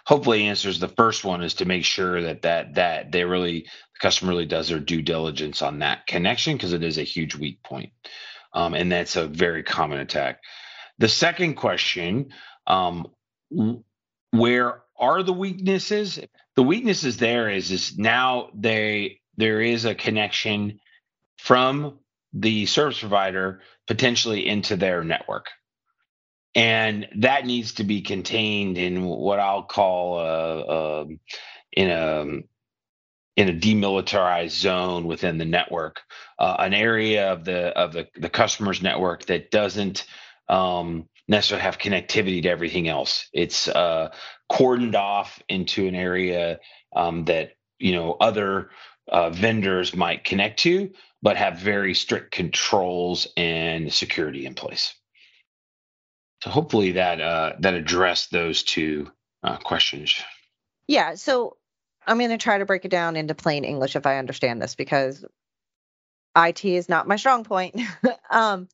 hopefully 0.05 0.45
answers 0.45 0.79
the 0.79 0.87
first 0.87 1.25
one 1.25 1.43
is 1.43 1.55
to 1.55 1.65
make 1.65 1.85
sure 1.85 2.23
that 2.23 2.43
that 2.43 2.77
that 2.77 3.11
they 3.11 3.25
really 3.25 3.63
the 3.63 3.99
customer 4.01 4.31
really 4.31 4.47
does 4.47 4.69
their 4.69 4.79
due 4.79 5.03
diligence 5.03 5.63
on 5.63 5.81
that 5.81 6.07
connection 6.07 6.53
because 6.53 6.73
it 6.73 6.85
is 6.85 6.99
a 6.99 7.03
huge 7.03 7.35
weak 7.35 7.65
point, 7.65 7.91
um, 8.53 8.75
and 8.75 8.93
that's 8.93 9.17
a 9.17 9.27
very 9.27 9.65
common 9.65 9.99
attack. 9.99 10.39
The 10.99 11.09
second 11.09 11.55
question, 11.55 12.29
um, 12.69 13.09
where 14.31 14.83
are 14.99 15.23
the 15.23 15.33
weaknesses? 15.33 16.19
The 16.57 16.63
weaknesses 16.63 17.19
there 17.19 17.51
is 17.51 17.71
is 17.71 17.99
now 17.99 18.51
they 18.55 19.21
there 19.37 19.61
is 19.61 19.85
a 19.85 19.95
connection 19.95 20.81
from 21.39 21.99
the 22.33 22.67
service 22.67 23.01
provider 23.01 23.61
potentially 23.87 24.47
into 24.49 24.77
their 24.77 25.05
network 25.05 25.49
and 26.57 27.09
that 27.19 27.47
needs 27.47 27.75
to 27.75 27.85
be 27.85 28.03
contained 28.03 28.79
in 28.79 29.05
what 29.05 29.41
I'll 29.41 29.65
call 29.65 30.21
a, 30.21 31.03
a 31.03 31.07
in 31.73 31.91
a 31.91 32.27
in 33.37 33.49
a 33.51 33.55
demilitarized 33.55 34.51
zone 34.59 35.07
within 35.07 35.39
the 35.39 35.45
network, 35.45 36.01
uh, 36.39 36.57
an 36.59 36.75
area 36.75 37.33
of 37.33 37.45
the 37.45 37.69
of 37.79 37.93
the 37.93 38.09
the 38.17 38.31
customer's 38.31 38.83
network 38.83 39.27
that 39.27 39.51
doesn't 39.51 40.07
um, 40.49 41.09
necessarily 41.29 41.63
have 41.63 41.79
connectivity 41.79 42.43
to 42.43 42.49
everything 42.49 42.89
else. 42.89 43.29
It's 43.33 43.69
uh, 43.69 44.13
cordoned 44.51 44.95
off 44.95 45.43
into 45.49 45.87
an 45.87 45.95
area 45.95 46.61
um, 46.95 47.25
that 47.25 47.53
you 47.79 47.93
know 47.93 48.17
other 48.21 48.71
uh, 49.09 49.31
vendors 49.31 49.95
might 49.95 50.25
connect 50.25 50.61
to, 50.61 50.91
but 51.23 51.37
have 51.37 51.59
very 51.59 51.95
strict 51.95 52.31
controls 52.33 53.29
and 53.37 53.93
security 53.93 54.47
in 54.47 54.55
place. 54.55 54.95
So 56.43 56.51
hopefully 56.51 56.93
that 56.93 57.21
uh, 57.21 57.55
that 57.61 57.75
addressed 57.75 58.31
those 58.31 58.63
two 58.63 59.11
uh, 59.43 59.57
questions. 59.57 60.15
Yeah. 60.87 61.15
So 61.15 61.57
I'm 62.07 62.19
going 62.19 62.31
to 62.31 62.39
try 62.39 62.59
to 62.59 62.67
break 62.67 62.85
it 62.85 62.91
down 62.91 63.17
into 63.17 63.35
plain 63.35 63.65
English 63.65 63.97
if 63.97 64.07
I 64.07 64.19
understand 64.19 64.63
this 64.63 64.75
because 64.75 65.25
IT 66.37 66.65
is 66.65 66.89
not 66.89 67.09
my 67.09 67.17
strong 67.17 67.45
point. 67.45 67.81
um, 68.31 68.69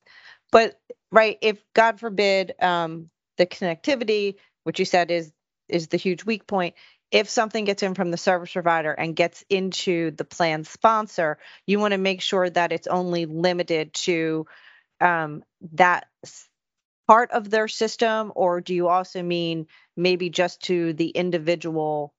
but 0.51 0.79
right, 1.13 1.39
if 1.43 1.63
God 1.75 2.01
forbid 2.01 2.55
um, 2.63 3.11
the 3.39 3.47
connectivity, 3.47 4.37
which 4.65 4.81
you 4.81 4.87
said 4.87 5.13
is 5.13 5.33
is 5.69 5.89
the 5.89 5.99
huge 5.99 6.25
weak 6.25 6.47
point, 6.47 6.75
if 7.13 7.29
something 7.29 7.65
gets 7.65 7.83
in 7.83 7.95
from 7.95 8.11
the 8.11 8.19
service 8.19 8.53
provider 8.53 8.93
and 8.93 9.17
gets 9.17 9.45
into 9.51 10.13
the 10.13 10.25
plan 10.25 10.65
sponsor, 10.65 11.39
you 11.67 11.79
want 11.79 11.93
to 11.93 11.99
make 11.99 12.23
sure 12.23 12.51
that 12.51 12.73
it's 12.73 12.89
only 12.89 13.27
limited 13.27 13.95
to 13.95 14.47
um, 15.01 15.45
that 15.75 16.09
part 17.09 17.31
of 17.33 17.51
their 17.51 17.69
system 17.69 18.33
or 18.37 18.61
do 18.61 18.75
you 18.75 18.89
also 18.89 19.23
mean 19.23 19.67
maybe 19.97 20.31
just 20.31 20.63
to 20.63 20.93
the 20.95 21.09
individual 21.09 22.15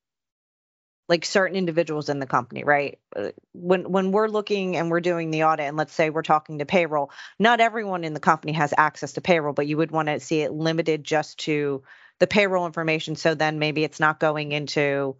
like 1.09 1.25
certain 1.25 1.57
individuals 1.57 2.09
in 2.09 2.19
the 2.19 2.25
company 2.25 2.63
right 2.63 2.99
uh, 3.15 3.29
when 3.53 3.91
when 3.91 4.11
we're 4.11 4.27
looking 4.27 4.75
and 4.77 4.89
we're 4.89 5.01
doing 5.01 5.31
the 5.31 5.43
audit 5.43 5.67
and 5.67 5.77
let's 5.77 5.93
say 5.93 6.09
we're 6.09 6.21
talking 6.21 6.59
to 6.59 6.65
payroll 6.65 7.11
not 7.39 7.59
everyone 7.59 8.03
in 8.03 8.13
the 8.13 8.19
company 8.19 8.53
has 8.53 8.73
access 8.77 9.13
to 9.13 9.21
payroll 9.21 9.53
but 9.53 9.67
you 9.67 9.77
would 9.77 9.91
want 9.91 10.07
to 10.07 10.19
see 10.19 10.41
it 10.41 10.51
limited 10.51 11.03
just 11.03 11.37
to 11.39 11.83
the 12.19 12.27
payroll 12.27 12.65
information 12.65 13.15
so 13.15 13.35
then 13.35 13.59
maybe 13.59 13.83
it's 13.83 13.99
not 13.99 14.19
going 14.19 14.51
into 14.51 15.15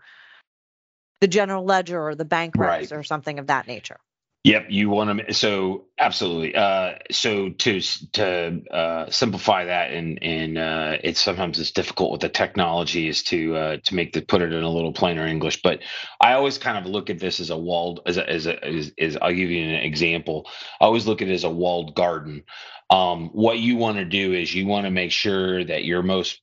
the 1.20 1.28
general 1.28 1.66
ledger 1.66 2.02
or 2.02 2.16
the 2.16 2.25
bank 2.25 2.56
records 2.58 2.92
right. 2.92 3.00
or 3.00 3.04
something 3.04 3.40
of 3.40 3.48
that 3.48 3.68
nature 3.68 4.00
Yep, 4.43 4.65
you 4.71 4.89
want 4.89 5.25
to. 5.27 5.33
So 5.33 5.85
absolutely. 5.97 6.53
Uh, 6.55 6.95
so 7.12 7.51
to 7.51 7.79
to 8.13 8.62
uh, 8.71 9.09
simplify 9.09 9.65
that, 9.65 9.91
and 9.91 10.21
and 10.21 10.57
uh, 10.57 10.97
it's 11.01 11.21
sometimes 11.21 11.62
it's 11.62 11.71
difficult 11.71 12.12
with 12.12 12.21
the 12.21 12.29
technology 12.29 13.07
is 13.07 13.23
to 13.25 13.55
uh, 13.55 13.77
to 13.85 13.95
make 13.95 14.12
the 14.12 14.21
put 14.21 14.41
it 14.41 14.51
in 14.51 14.63
a 14.63 14.69
little 14.69 14.91
plainer 14.91 15.25
English. 15.25 15.62
But 15.62 15.79
I 16.19 16.33
always 16.33 16.57
kind 16.57 16.77
of 16.77 16.91
look 16.91 17.09
at 17.09 17.19
this 17.19 17.39
as 17.39 17.51
a 17.51 17.57
walled 17.57 18.01
as 18.05 18.17
a, 18.17 18.29
as 18.29 18.47
a, 18.47 18.62
as, 18.65 18.91
as 19.00 19.17
I'll 19.21 19.33
give 19.33 19.50
you 19.50 19.63
an 19.63 19.75
example. 19.75 20.50
I 20.81 20.85
always 20.85 21.07
look 21.07 21.21
at 21.21 21.29
it 21.29 21.33
as 21.33 21.45
a 21.45 21.50
walled 21.50 21.95
garden. 21.95 22.43
Um, 22.89 23.29
what 23.29 23.59
you 23.59 23.77
want 23.77 23.97
to 23.97 24.05
do 24.05 24.33
is 24.33 24.53
you 24.53 24.67
want 24.67 24.85
to 24.88 24.91
make 24.91 25.12
sure 25.12 25.63
that 25.63 25.85
your 25.85 26.03
most 26.03 26.42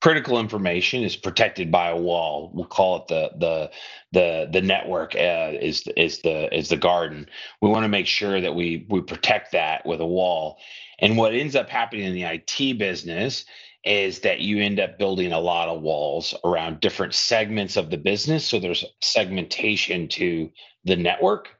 critical 0.00 0.38
information 0.38 1.02
is 1.02 1.16
protected 1.16 1.70
by 1.70 1.90
a 1.90 1.96
wall. 1.96 2.50
We'll 2.54 2.66
call 2.66 2.98
it 2.98 3.08
the 3.08 3.30
the 3.38 3.70
the 4.12 4.48
the 4.52 4.62
network 4.62 5.14
uh, 5.14 5.52
is 5.60 5.86
is 5.96 6.20
the 6.20 6.54
is 6.56 6.68
the 6.68 6.76
garden. 6.76 7.28
We 7.60 7.70
want 7.70 7.84
to 7.84 7.88
make 7.88 8.06
sure 8.06 8.40
that 8.40 8.54
we 8.54 8.86
we 8.88 9.00
protect 9.00 9.52
that 9.52 9.86
with 9.86 10.00
a 10.00 10.06
wall. 10.06 10.58
And 11.00 11.16
what 11.16 11.34
ends 11.34 11.56
up 11.56 11.68
happening 11.68 12.06
in 12.06 12.14
the 12.14 12.24
IT 12.24 12.78
business 12.78 13.44
is 13.84 14.20
that 14.20 14.40
you 14.40 14.60
end 14.60 14.80
up 14.80 14.98
building 14.98 15.32
a 15.32 15.40
lot 15.40 15.68
of 15.68 15.82
walls 15.82 16.34
around 16.44 16.80
different 16.80 17.14
segments 17.14 17.76
of 17.76 17.90
the 17.90 17.96
business. 17.96 18.44
So 18.44 18.58
there's 18.58 18.84
segmentation 19.00 20.08
to 20.08 20.50
the 20.84 20.96
network. 20.96 21.50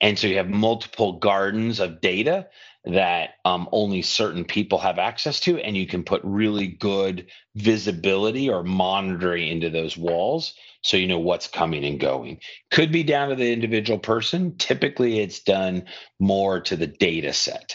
And 0.00 0.18
so 0.18 0.26
you 0.26 0.36
have 0.36 0.48
multiple 0.48 1.14
gardens 1.14 1.80
of 1.80 2.00
data 2.00 2.48
that 2.86 3.30
um, 3.44 3.68
only 3.72 4.02
certain 4.02 4.44
people 4.44 4.78
have 4.78 4.98
access 4.98 5.40
to, 5.40 5.58
and 5.58 5.76
you 5.76 5.86
can 5.86 6.04
put 6.04 6.20
really 6.24 6.68
good 6.68 7.26
visibility 7.56 8.48
or 8.48 8.62
monitoring 8.62 9.48
into 9.48 9.70
those 9.70 9.96
walls 9.96 10.54
so 10.82 10.96
you 10.96 11.08
know 11.08 11.18
what's 11.18 11.48
coming 11.48 11.84
and 11.84 11.98
going. 11.98 12.38
Could 12.70 12.92
be 12.92 13.02
down 13.02 13.30
to 13.30 13.34
the 13.34 13.52
individual 13.52 13.98
person. 13.98 14.56
Typically, 14.56 15.18
it's 15.18 15.40
done 15.40 15.84
more 16.20 16.60
to 16.60 16.76
the 16.76 16.86
data 16.86 17.32
set. 17.32 17.74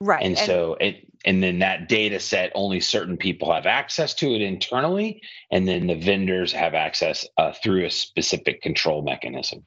Right. 0.00 0.22
And, 0.22 0.36
and 0.36 0.46
so 0.46 0.76
it 0.78 1.06
and 1.24 1.42
then 1.42 1.60
that 1.60 1.88
data 1.88 2.20
set 2.20 2.52
only 2.54 2.80
certain 2.80 3.16
people 3.16 3.50
have 3.50 3.64
access 3.64 4.12
to 4.14 4.34
it 4.34 4.42
internally, 4.42 5.22
and 5.50 5.66
then 5.66 5.86
the 5.86 5.94
vendors 5.94 6.52
have 6.52 6.74
access 6.74 7.26
uh, 7.38 7.52
through 7.52 7.86
a 7.86 7.90
specific 7.90 8.60
control 8.60 9.02
mechanism. 9.02 9.64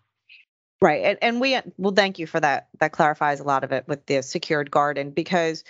Right. 0.81 1.03
And, 1.03 1.17
and 1.21 1.41
we 1.41 1.59
well 1.77 1.93
thank 1.93 2.19
you 2.19 2.27
for 2.27 2.39
that. 2.39 2.69
That 2.79 2.91
clarifies 2.91 3.39
a 3.39 3.43
lot 3.43 3.63
of 3.63 3.71
it 3.71 3.87
with 3.87 4.05
the 4.05 4.21
secured 4.21 4.69
garden 4.69 5.11
because 5.11 5.63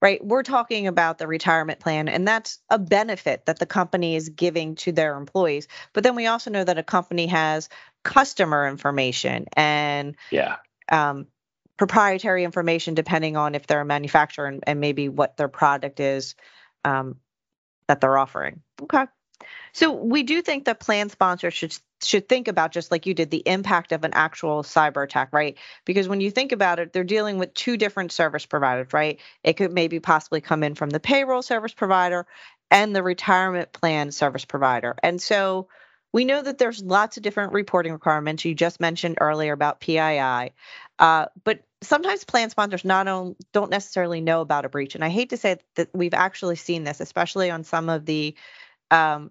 right, 0.00 0.24
we're 0.24 0.42
talking 0.42 0.86
about 0.86 1.18
the 1.18 1.26
retirement 1.26 1.80
plan 1.80 2.08
and 2.08 2.26
that's 2.26 2.58
a 2.70 2.78
benefit 2.78 3.46
that 3.46 3.58
the 3.58 3.66
company 3.66 4.16
is 4.16 4.28
giving 4.28 4.74
to 4.76 4.92
their 4.92 5.16
employees. 5.16 5.68
But 5.92 6.04
then 6.04 6.16
we 6.16 6.26
also 6.26 6.50
know 6.50 6.64
that 6.64 6.78
a 6.78 6.82
company 6.82 7.26
has 7.26 7.68
customer 8.04 8.66
information 8.66 9.46
and 9.54 10.16
yeah. 10.30 10.56
Um, 10.90 11.26
proprietary 11.76 12.44
information 12.44 12.94
depending 12.94 13.36
on 13.36 13.54
if 13.54 13.66
they're 13.66 13.82
a 13.82 13.84
manufacturer 13.84 14.46
and, 14.46 14.64
and 14.66 14.80
maybe 14.80 15.08
what 15.08 15.36
their 15.36 15.48
product 15.48 16.00
is 16.00 16.34
um, 16.84 17.16
that 17.86 18.00
they're 18.00 18.18
offering. 18.18 18.62
Okay. 18.82 19.04
So 19.72 19.92
we 19.92 20.22
do 20.22 20.42
think 20.42 20.64
that 20.64 20.80
plan 20.80 21.08
sponsors 21.08 21.54
should 21.54 21.76
should 22.02 22.28
think 22.28 22.46
about 22.46 22.72
just 22.72 22.90
like 22.92 23.06
you 23.06 23.14
did 23.14 23.30
the 23.30 23.42
impact 23.46 23.90
of 23.90 24.04
an 24.04 24.12
actual 24.14 24.62
cyber 24.62 25.02
attack, 25.02 25.30
right? 25.32 25.58
Because 25.84 26.08
when 26.08 26.20
you 26.20 26.30
think 26.30 26.52
about 26.52 26.78
it, 26.78 26.92
they're 26.92 27.02
dealing 27.02 27.38
with 27.38 27.54
two 27.54 27.76
different 27.76 28.12
service 28.12 28.46
providers, 28.46 28.92
right? 28.92 29.20
It 29.42 29.54
could 29.54 29.72
maybe 29.72 29.98
possibly 29.98 30.40
come 30.40 30.62
in 30.62 30.74
from 30.76 30.90
the 30.90 31.00
payroll 31.00 31.42
service 31.42 31.74
provider 31.74 32.26
and 32.70 32.94
the 32.94 33.02
retirement 33.02 33.72
plan 33.72 34.12
service 34.12 34.44
provider. 34.44 34.94
And 35.02 35.20
so 35.20 35.68
we 36.12 36.24
know 36.24 36.40
that 36.40 36.58
there's 36.58 36.82
lots 36.82 37.16
of 37.16 37.22
different 37.22 37.52
reporting 37.52 37.92
requirements. 37.92 38.44
You 38.44 38.54
just 38.54 38.80
mentioned 38.80 39.18
earlier 39.20 39.52
about 39.52 39.80
PII, 39.80 40.52
uh, 40.98 41.26
but 41.44 41.60
sometimes 41.82 42.24
plan 42.24 42.50
sponsors 42.50 42.84
not 42.84 43.08
only 43.08 43.36
don't 43.52 43.70
necessarily 43.70 44.20
know 44.20 44.40
about 44.40 44.64
a 44.64 44.68
breach. 44.68 44.94
And 44.94 45.04
I 45.04 45.10
hate 45.10 45.30
to 45.30 45.36
say 45.36 45.58
that 45.76 45.88
we've 45.92 46.14
actually 46.14 46.56
seen 46.56 46.84
this, 46.84 47.00
especially 47.00 47.50
on 47.50 47.64
some 47.64 47.88
of 47.88 48.06
the 48.06 48.34
um, 48.90 49.30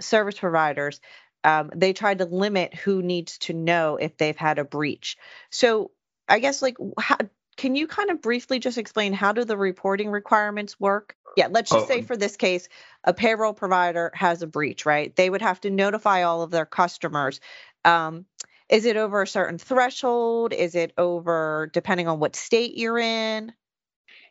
service 0.00 0.38
providers, 0.38 1.00
um, 1.44 1.70
they 1.74 1.92
tried 1.92 2.18
to 2.18 2.24
limit 2.24 2.74
who 2.74 3.02
needs 3.02 3.38
to 3.38 3.52
know 3.52 3.96
if 3.96 4.16
they've 4.16 4.36
had 4.36 4.58
a 4.58 4.64
breach. 4.64 5.16
So 5.50 5.90
I 6.28 6.40
guess 6.40 6.60
like 6.60 6.76
how, 6.98 7.18
can 7.56 7.74
you 7.74 7.86
kind 7.86 8.10
of 8.10 8.20
briefly 8.20 8.58
just 8.58 8.78
explain 8.78 9.12
how 9.12 9.32
do 9.32 9.44
the 9.44 9.56
reporting 9.56 10.10
requirements 10.10 10.78
work? 10.78 11.16
Yeah, 11.36 11.48
let's 11.50 11.70
just 11.70 11.84
oh, 11.84 11.88
say 11.88 12.02
for 12.02 12.16
this 12.16 12.36
case, 12.36 12.68
a 13.04 13.12
payroll 13.12 13.52
provider 13.52 14.10
has 14.14 14.42
a 14.42 14.46
breach, 14.46 14.86
right? 14.86 15.14
They 15.14 15.28
would 15.28 15.42
have 15.42 15.60
to 15.62 15.70
notify 15.70 16.22
all 16.22 16.42
of 16.42 16.50
their 16.50 16.66
customers. 16.66 17.40
Um, 17.84 18.24
is 18.68 18.84
it 18.84 18.96
over 18.96 19.22
a 19.22 19.26
certain 19.26 19.58
threshold? 19.58 20.52
Is 20.52 20.74
it 20.74 20.92
over 20.98 21.70
depending 21.72 22.08
on 22.08 22.18
what 22.18 22.34
state 22.34 22.76
you're 22.76 22.98
in? 22.98 23.52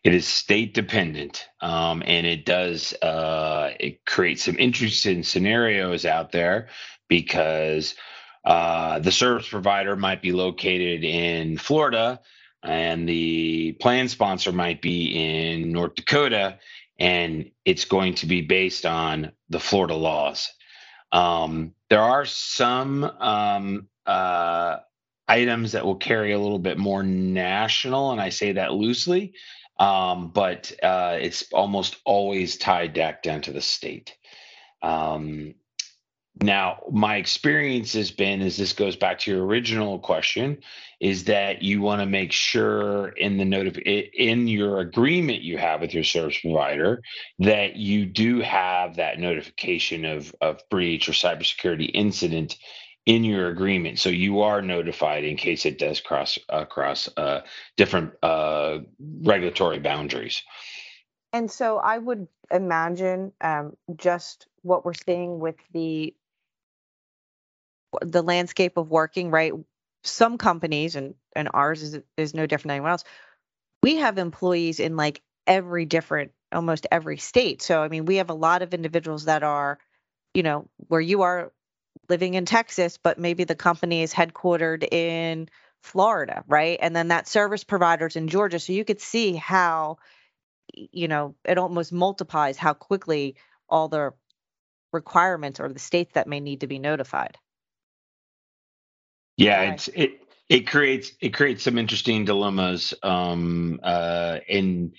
It 0.06 0.14
is 0.14 0.28
state 0.28 0.76
dependent, 0.76 1.48
um, 1.62 2.04
and 2.06 2.28
it 2.28 2.46
does 2.46 2.94
uh, 3.02 3.72
it 3.80 4.06
creates 4.06 4.44
some 4.44 4.56
interesting 4.60 5.24
scenarios 5.24 6.06
out 6.06 6.32
there 6.32 6.68
because 7.08 7.96
uh, 8.46 9.00
the 9.00 9.12
service 9.12 9.50
provider 9.50 9.96
might 9.96 10.22
be 10.22 10.32
located 10.32 11.04
in 11.04 11.58
Florida, 11.58 12.22
and 12.62 13.10
the 13.10 13.72
plan 13.82 14.08
sponsor 14.08 14.52
might 14.52 14.80
be 14.80 15.08
in 15.08 15.72
North 15.72 15.96
Dakota, 15.96 16.60
and 17.00 17.50
it's 17.66 17.86
going 17.86 18.14
to 18.14 18.28
be 18.28 18.42
based 18.42 18.86
on 18.86 19.32
the 19.50 19.60
Florida 19.60 19.96
laws. 19.96 20.52
Um, 21.14 21.74
there 21.90 22.02
are 22.02 22.26
some 22.26 23.04
um, 23.06 23.88
uh, 24.06 24.78
items 25.28 25.72
that 25.72 25.84
will 25.84 25.96
carry 25.96 26.32
a 26.32 26.40
little 26.40 26.60
bit 26.60 26.78
more 26.78 27.02
national, 27.02 28.12
and 28.12 28.22
I 28.22 28.30
say 28.30 28.52
that 28.52 28.74
loosely 28.74 29.34
um, 29.78 30.30
but 30.30 30.72
uh, 30.82 31.18
it's 31.20 31.52
almost 31.52 31.98
always 32.06 32.58
tied 32.58 32.94
back 32.94 33.24
down 33.24 33.42
to 33.42 33.52
the 33.52 33.62
state. 33.62 34.16
Um, 34.82 35.56
now, 36.42 36.82
my 36.92 37.16
experience 37.16 37.94
has 37.94 38.12
been, 38.12 38.42
as 38.42 38.58
this 38.58 38.74
goes 38.74 38.98
back 38.98 39.20
to 39.20 39.32
your 39.32 39.46
original 39.46 40.00
question, 40.00 40.58
is 41.00 41.26
that 41.26 41.62
you 41.62 41.82
want 41.82 42.02
to 42.02 42.06
make 42.06 42.32
sure 42.32 43.10
in 43.10 43.38
the 43.38 43.46
note 43.46 43.68
of 43.68 43.78
in 43.78 44.48
your 44.48 44.80
agreement 44.80 45.42
you 45.42 45.58
have 45.58 45.82
with 45.82 45.94
your 45.94 46.04
service 46.04 46.38
provider 46.40 47.02
that 47.40 47.76
you 47.76 48.06
do 48.06 48.40
have 48.42 48.98
that 48.98 49.20
notification 49.20 50.04
of 50.04 50.36
of 50.42 50.62
breach 50.70 51.08
or 51.08 51.14
cybersecurity 51.14 51.90
incident 51.94 52.58
in 53.06 53.24
your 53.24 53.50
agreement, 53.50 54.00
so 54.00 54.10
you 54.10 54.42
are 54.42 54.62
notified 54.62 55.24
in 55.24 55.38
case 55.38 55.66
it 55.66 55.78
does 55.78 56.02
cross 56.02 56.40
across 56.50 57.08
uh, 57.18 57.42
different 57.78 58.14
uh, 58.24 58.80
regulatory 59.00 59.80
boundaries. 59.80 60.42
And 61.32 61.52
so 61.52 61.78
I 61.78 61.98
would 61.98 62.28
imagine 62.50 63.34
um, 63.42 63.76
just 63.96 64.48
what 64.64 64.86
we're 64.86 64.94
seeing 64.94 65.40
with 65.40 65.56
the 65.72 66.16
the 68.02 68.24
landscape 68.24 68.78
of 68.78 68.90
working, 68.90 69.32
right? 69.32 69.54
Some 70.04 70.38
companies 70.38 70.96
and 70.96 71.14
and 71.36 71.50
ours 71.54 71.84
is 71.84 72.00
is 72.18 72.34
no 72.34 72.48
different 72.48 72.70
than 72.70 72.76
anyone 72.78 72.92
else. 72.92 73.04
We 73.84 73.98
have 73.98 74.18
employees 74.18 74.80
in 74.80 74.98
like 74.98 75.22
every 75.46 75.86
different 75.86 76.32
almost 76.52 76.88
every 76.92 77.18
state. 77.18 77.62
So 77.62 77.84
I 77.84 77.88
mean, 77.88 78.06
we 78.06 78.16
have 78.16 78.32
a 78.32 78.34
lot 78.34 78.64
of 78.64 78.74
individuals 78.74 79.26
that 79.26 79.44
are, 79.44 79.78
you 80.34 80.42
know, 80.42 80.68
where 80.88 81.02
you 81.02 81.22
are 81.22 81.52
living 82.10 82.36
in 82.36 82.46
Texas, 82.46 82.98
but 83.02 83.20
maybe 83.20 83.44
the 83.44 83.56
company 83.56 84.02
is 84.04 84.14
headquartered 84.14 84.84
in 84.92 85.50
Florida, 85.82 86.44
right? 86.48 86.80
And 86.82 86.96
then 86.96 87.10
that 87.10 87.28
service 87.28 87.64
providers 87.64 88.16
in 88.16 88.28
Georgia. 88.28 88.60
So 88.60 88.74
you 88.74 88.86
could 88.86 89.02
see 89.02 89.36
how, 89.36 89.98
you 90.74 91.08
know, 91.08 91.36
it 91.46 91.58
almost 91.58 91.94
multiplies 91.94 92.58
how 92.58 92.74
quickly 92.74 93.36
all 93.70 93.88
the 93.88 94.14
requirements 94.92 95.60
or 95.60 95.72
the 95.72 95.80
states 95.80 96.14
that 96.14 96.28
may 96.28 96.40
need 96.40 96.62
to 96.62 96.68
be 96.68 96.80
notified. 96.80 97.38
Yeah, 99.38 99.58
right. 99.58 99.74
it's 99.74 99.88
it 99.90 100.22
it 100.48 100.68
creates 100.68 101.12
it 101.20 101.34
creates 101.34 101.64
some 101.64 101.78
interesting 101.78 102.26
dilemmas. 102.26 102.94
Um, 103.04 103.80
uh, 103.84 104.40
in 104.48 104.94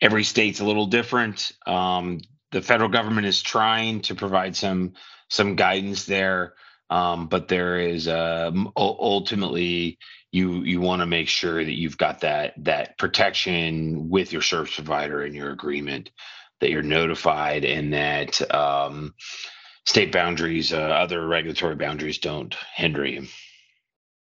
every 0.00 0.24
state's 0.24 0.60
a 0.60 0.64
little 0.64 0.86
different. 0.86 1.52
Um, 1.66 2.20
the 2.50 2.62
federal 2.62 2.88
government 2.88 3.26
is 3.26 3.42
trying 3.42 4.00
to 4.02 4.14
provide 4.14 4.56
some 4.56 4.94
some 5.28 5.56
guidance 5.56 6.06
there, 6.06 6.54
um, 6.90 7.28
but 7.28 7.48
there 7.48 7.78
is 7.78 8.08
uh, 8.08 8.50
ultimately 8.76 9.98
you 10.32 10.62
you 10.62 10.80
want 10.80 11.00
to 11.00 11.06
make 11.06 11.28
sure 11.28 11.64
that 11.64 11.78
you've 11.78 11.98
got 11.98 12.20
that 12.20 12.54
that 12.64 12.98
protection 12.98 14.08
with 14.08 14.32
your 14.32 14.42
service 14.42 14.74
provider 14.74 15.24
in 15.24 15.34
your 15.34 15.50
agreement 15.50 16.10
that 16.60 16.70
you're 16.70 16.82
notified 16.82 17.64
and 17.64 17.92
that 17.92 18.40
um, 18.54 19.14
state 19.84 20.12
boundaries, 20.12 20.72
uh, 20.72 20.78
other 20.78 21.26
regulatory 21.26 21.76
boundaries, 21.76 22.18
don't 22.18 22.54
hinder 22.74 23.06
you. 23.06 23.26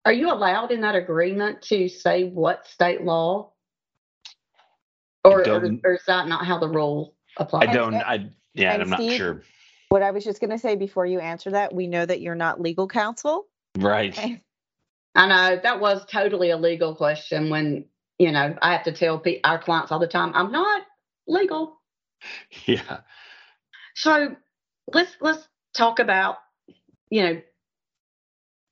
Are 0.06 0.14
you 0.14 0.32
allowed 0.32 0.72
in 0.72 0.82
that 0.82 0.96
agreement 0.96 1.64
to 1.64 1.90
say 1.90 2.26
what 2.26 2.68
state 2.68 3.04
law? 3.04 3.52
Or, 5.26 5.42
or, 5.46 5.66
or, 5.84 5.94
is 5.96 6.06
that 6.08 6.30
not 6.30 6.46
how 6.46 6.58
the 6.58 6.70
rule 6.70 7.17
applies? 7.40 7.70
I 7.70 7.74
don't, 7.74 7.96
I, 7.96 8.30
yeah, 8.54 8.74
and 8.74 8.84
I'm 8.84 8.94
Steve, 8.94 9.10
not 9.10 9.18
sure. 9.18 9.44
What 9.90 10.04
I 10.04 10.12
was 10.12 10.24
just 10.24 10.40
going 10.40 10.50
to 10.50 10.60
say 10.60 10.76
before 10.76 11.06
you 11.06 11.20
answer 11.20 11.52
that, 11.52 11.74
we 11.74 11.88
know 11.88 12.06
that 12.06 12.22
you're 12.22 12.36
not 12.36 12.60
legal 12.60 12.88
counsel. 12.88 13.46
Right. 13.78 14.42
I 15.16 15.28
know 15.28 15.60
that 15.62 15.80
was 15.80 16.06
totally 16.06 16.52
a 16.52 16.58
legal 16.58 16.96
question 16.96 17.50
when, 17.50 17.86
you 18.20 18.32
know, 18.32 18.56
I 18.62 18.74
have 18.74 18.84
to 18.84 18.92
tell 18.92 19.24
our 19.44 19.60
clients 19.60 19.92
all 19.92 20.00
the 20.00 20.08
time, 20.08 20.32
I'm 20.36 20.52
not 20.52 20.84
legal. 21.28 21.76
Yeah. 22.66 23.02
So 23.94 24.36
let's, 24.92 25.12
let's 25.22 25.48
talk 25.76 26.00
about, 26.00 26.38
you 27.12 27.22
know, 27.22 27.42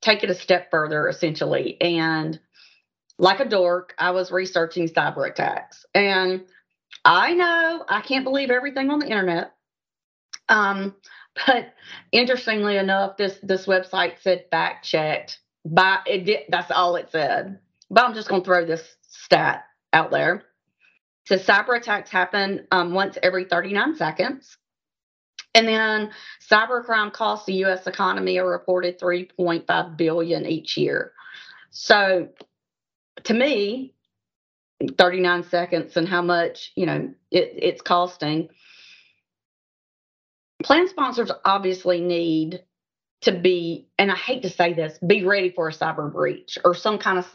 take 0.02 0.24
it 0.24 0.30
a 0.30 0.36
step 0.36 0.72
further 0.72 1.08
essentially. 1.08 1.80
And 1.80 2.40
like 3.18 3.40
a 3.40 3.46
dork, 3.46 3.94
I 3.98 4.12
was 4.12 4.32
researching 4.32 4.90
cyber 4.90 5.30
attacks. 5.30 5.86
And 5.94 6.46
I 7.06 7.34
know 7.36 7.86
I 7.88 8.02
can't 8.02 8.24
believe 8.24 8.50
everything 8.50 8.90
on 8.90 9.00
the 9.00 9.08
internet. 9.08 9.54
Um, 10.50 10.96
but 11.48 11.74
interestingly 12.12 12.78
enough, 12.78 13.18
this 13.18 13.38
this 13.44 13.68
website 13.68 14.20
said 14.22 14.46
fact 14.50 14.86
checked. 14.86 15.40
By 15.64 16.00
it 16.06 16.26
did 16.26 16.40
that's 16.50 16.72
all 16.72 16.96
it 16.96 17.10
said. 17.12 17.60
But 17.90 18.06
I'm 18.06 18.16
just 18.16 18.28
gonna 18.28 18.44
throw 18.44 18.66
this 18.66 18.96
stat 19.08 19.66
out 19.94 20.12
there. 20.12 20.44
So 21.28 21.38
cyber 21.38 21.78
attacks 21.78 22.12
happen 22.12 22.68
um, 22.72 22.94
once 22.94 23.18
every 23.22 23.46
39 23.46 23.96
seconds. 23.96 24.58
And 25.56 25.68
then 25.68 26.12
cybercrime 26.52 27.14
costs 27.14 27.46
the 27.46 27.54
U.S. 27.54 27.88
economy 27.88 28.38
a 28.38 28.46
reported 28.46 29.00
3.5 29.00 29.98
billion 29.98 30.46
each 30.46 30.76
year. 30.76 31.14
So, 31.72 32.28
to 33.24 33.34
me, 33.34 33.95
39 34.98 35.44
seconds 35.44 35.98
and 35.98 36.08
how 36.08 36.22
much 36.22 36.72
you 36.76 36.86
know 36.86 37.14
it, 37.32 37.54
it's 37.56 37.82
costing. 37.82 38.50
Plan 40.64 40.88
sponsors 40.88 41.32
obviously 41.44 42.02
need 42.02 42.64
to 43.22 43.32
be, 43.32 43.88
and 43.98 44.12
I 44.12 44.16
hate 44.16 44.44
to 44.44 44.50
say 44.50 44.74
this, 44.74 44.98
be 45.00 45.24
ready 45.26 45.50
for 45.52 45.70
a 45.70 45.74
cyber 45.74 46.12
breach 46.12 46.58
or 46.64 46.74
some 46.74 46.98
kind 46.98 47.18
of 47.20 47.26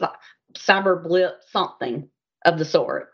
cyber 0.53 1.01
blip, 1.01 1.41
something 1.51 2.09
of 2.45 2.57
the 2.57 2.65
sort. 2.65 3.13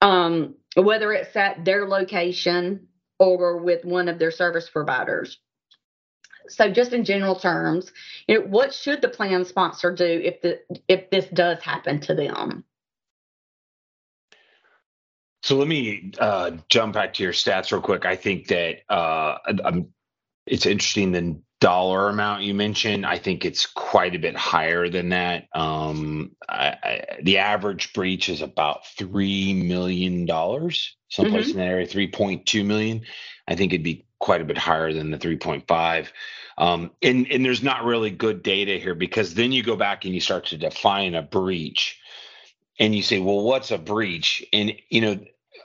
Um, 0.00 0.54
whether 0.76 1.12
it's 1.12 1.34
at 1.36 1.64
their 1.64 1.88
location 1.88 2.88
or 3.18 3.58
with 3.58 3.84
one 3.84 4.08
of 4.08 4.18
their 4.18 4.30
service 4.30 4.68
providers. 4.68 5.38
So, 6.48 6.70
just 6.70 6.92
in 6.92 7.04
general 7.04 7.34
terms, 7.36 7.90
you 8.28 8.38
know, 8.38 8.46
what 8.46 8.72
should 8.72 9.02
the 9.02 9.08
plan 9.08 9.44
sponsor 9.44 9.92
do 9.92 10.04
if 10.04 10.42
the 10.42 10.60
if 10.86 11.10
this 11.10 11.26
does 11.26 11.60
happen 11.60 12.00
to 12.02 12.14
them? 12.14 12.64
So 15.46 15.56
let 15.56 15.68
me 15.68 16.10
uh, 16.18 16.50
jump 16.68 16.94
back 16.94 17.14
to 17.14 17.22
your 17.22 17.32
stats 17.32 17.70
real 17.70 17.80
quick. 17.80 18.04
I 18.04 18.16
think 18.16 18.48
that 18.48 18.80
uh, 18.88 19.38
it's 20.44 20.66
interesting 20.66 21.12
the 21.12 21.40
dollar 21.60 22.08
amount 22.08 22.42
you 22.42 22.52
mentioned. 22.52 23.06
I 23.06 23.18
think 23.18 23.44
it's 23.44 23.64
quite 23.64 24.16
a 24.16 24.18
bit 24.18 24.34
higher 24.34 24.88
than 24.88 25.10
that. 25.10 25.44
Um, 25.54 26.32
I, 26.48 26.76
I, 26.82 27.18
the 27.22 27.38
average 27.38 27.92
breach 27.92 28.28
is 28.28 28.42
about 28.42 28.88
three 28.98 29.54
million 29.54 30.26
dollars 30.26 30.96
someplace 31.10 31.50
mm-hmm. 31.50 31.60
in 31.60 31.64
that 31.64 31.72
area, 31.72 31.86
3.2 31.86 32.66
million. 32.66 33.02
I 33.46 33.54
think 33.54 33.72
it'd 33.72 33.84
be 33.84 34.04
quite 34.18 34.40
a 34.40 34.44
bit 34.44 34.58
higher 34.58 34.92
than 34.92 35.12
the 35.12 35.18
3.5. 35.18 36.08
Um, 36.58 36.90
and, 37.02 37.30
and 37.30 37.44
there's 37.44 37.62
not 37.62 37.84
really 37.84 38.10
good 38.10 38.42
data 38.42 38.78
here 38.78 38.96
because 38.96 39.34
then 39.34 39.52
you 39.52 39.62
go 39.62 39.76
back 39.76 40.04
and 40.04 40.12
you 40.12 40.20
start 40.20 40.46
to 40.46 40.58
define 40.58 41.14
a 41.14 41.22
breach 41.22 42.00
and 42.80 42.96
you 42.96 43.02
say, 43.04 43.20
well, 43.20 43.42
what's 43.42 43.70
a 43.70 43.78
breach? 43.78 44.44
And, 44.52 44.72
you 44.90 45.00
know, 45.00 45.20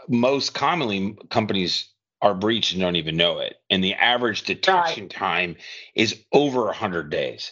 most 0.07 0.53
commonly 0.53 1.17
companies 1.29 1.89
are 2.21 2.35
breached 2.35 2.73
and 2.73 2.81
don't 2.81 2.95
even 2.95 3.17
know 3.17 3.39
it. 3.39 3.55
And 3.69 3.83
the 3.83 3.95
average 3.95 4.43
detection 4.43 5.03
right. 5.03 5.11
time 5.11 5.55
is 5.95 6.23
over 6.31 6.65
100 6.65 7.09
days. 7.09 7.51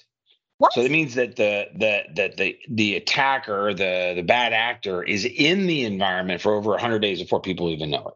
What? 0.60 0.74
So 0.74 0.84
that 0.84 0.92
means 0.92 1.16
that 1.16 1.38
the 1.38 1.68
the 1.74 2.04
that 2.16 2.38
the 2.38 2.58
the 2.70 2.96
attacker, 2.98 3.74
the 3.74 4.14
the 4.16 4.24
bad 4.24 4.52
actor, 4.52 5.02
is 5.02 5.24
in 5.24 5.68
the 5.68 5.86
environment 5.86 6.42
for 6.42 6.54
over 6.54 6.72
100 6.72 7.00
days 7.00 7.22
before 7.22 7.40
people 7.40 7.70
even 7.70 7.90
know 7.90 8.10
it. 8.10 8.14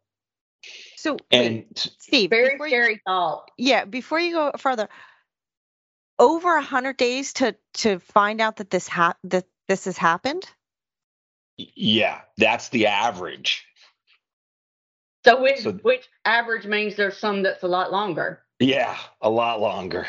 So, 0.98 1.18
and 1.32 1.56
wait, 1.56 1.88
Steve, 2.00 2.30
very 2.30 2.58
scary 2.60 2.94
you, 2.94 3.00
thought. 3.08 3.50
Yeah, 3.58 3.86
before 3.86 4.20
you 4.20 4.34
go 4.34 4.52
further, 4.58 4.90
over 6.20 6.56
100 6.56 6.98
days 6.98 7.32
to 7.34 7.56
to 7.76 8.00
find 8.00 8.42
out 8.42 8.58
that 8.58 8.70
this 8.70 8.90
ha- 8.90 9.16
that 9.24 9.46
this 9.70 9.86
has 9.86 9.98
happened. 9.98 10.46
Yeah, 11.58 12.22
that's 12.38 12.70
the 12.70 12.88
average. 12.88 13.66
So 15.26 15.42
which 15.42 15.60
so, 15.62 15.72
which 15.74 16.08
average 16.26 16.66
means 16.66 16.96
there's 16.96 17.18
some 17.18 17.44
that's 17.44 17.64
a 17.64 17.68
lot 17.68 17.92
longer. 17.92 18.42
Yeah, 18.60 18.98
a 19.22 19.30
lot 19.30 19.62
longer 19.62 20.08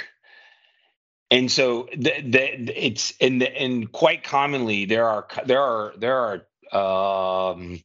and 1.35 1.50
so 1.50 1.88
the, 1.96 2.12
the, 2.22 2.85
it's 2.87 3.12
and 3.20 3.42
and 3.42 3.90
quite 3.90 4.22
commonly 4.22 4.85
there 4.85 5.09
are 5.09 5.27
there 5.46 5.61
are 5.61 5.92
there 5.96 6.46
are 6.72 7.50
um, 7.50 7.83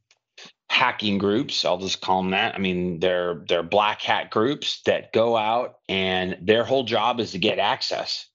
hacking 0.69 1.17
groups. 1.17 1.65
I'll 1.65 1.79
just 1.79 1.99
call 1.99 2.21
them 2.21 2.31
that. 2.31 2.53
I 2.53 2.59
mean, 2.59 2.99
they're 2.99 3.43
they're 3.47 3.63
black 3.63 4.01
hat 4.01 4.29
groups 4.29 4.81
that 4.85 5.13
go 5.13 5.35
out 5.35 5.77
and 5.89 6.37
their 6.41 6.63
whole 6.63 6.83
job 6.83 7.19
is 7.19 7.31
to 7.31 7.39
get 7.39 7.57
access, 7.57 8.27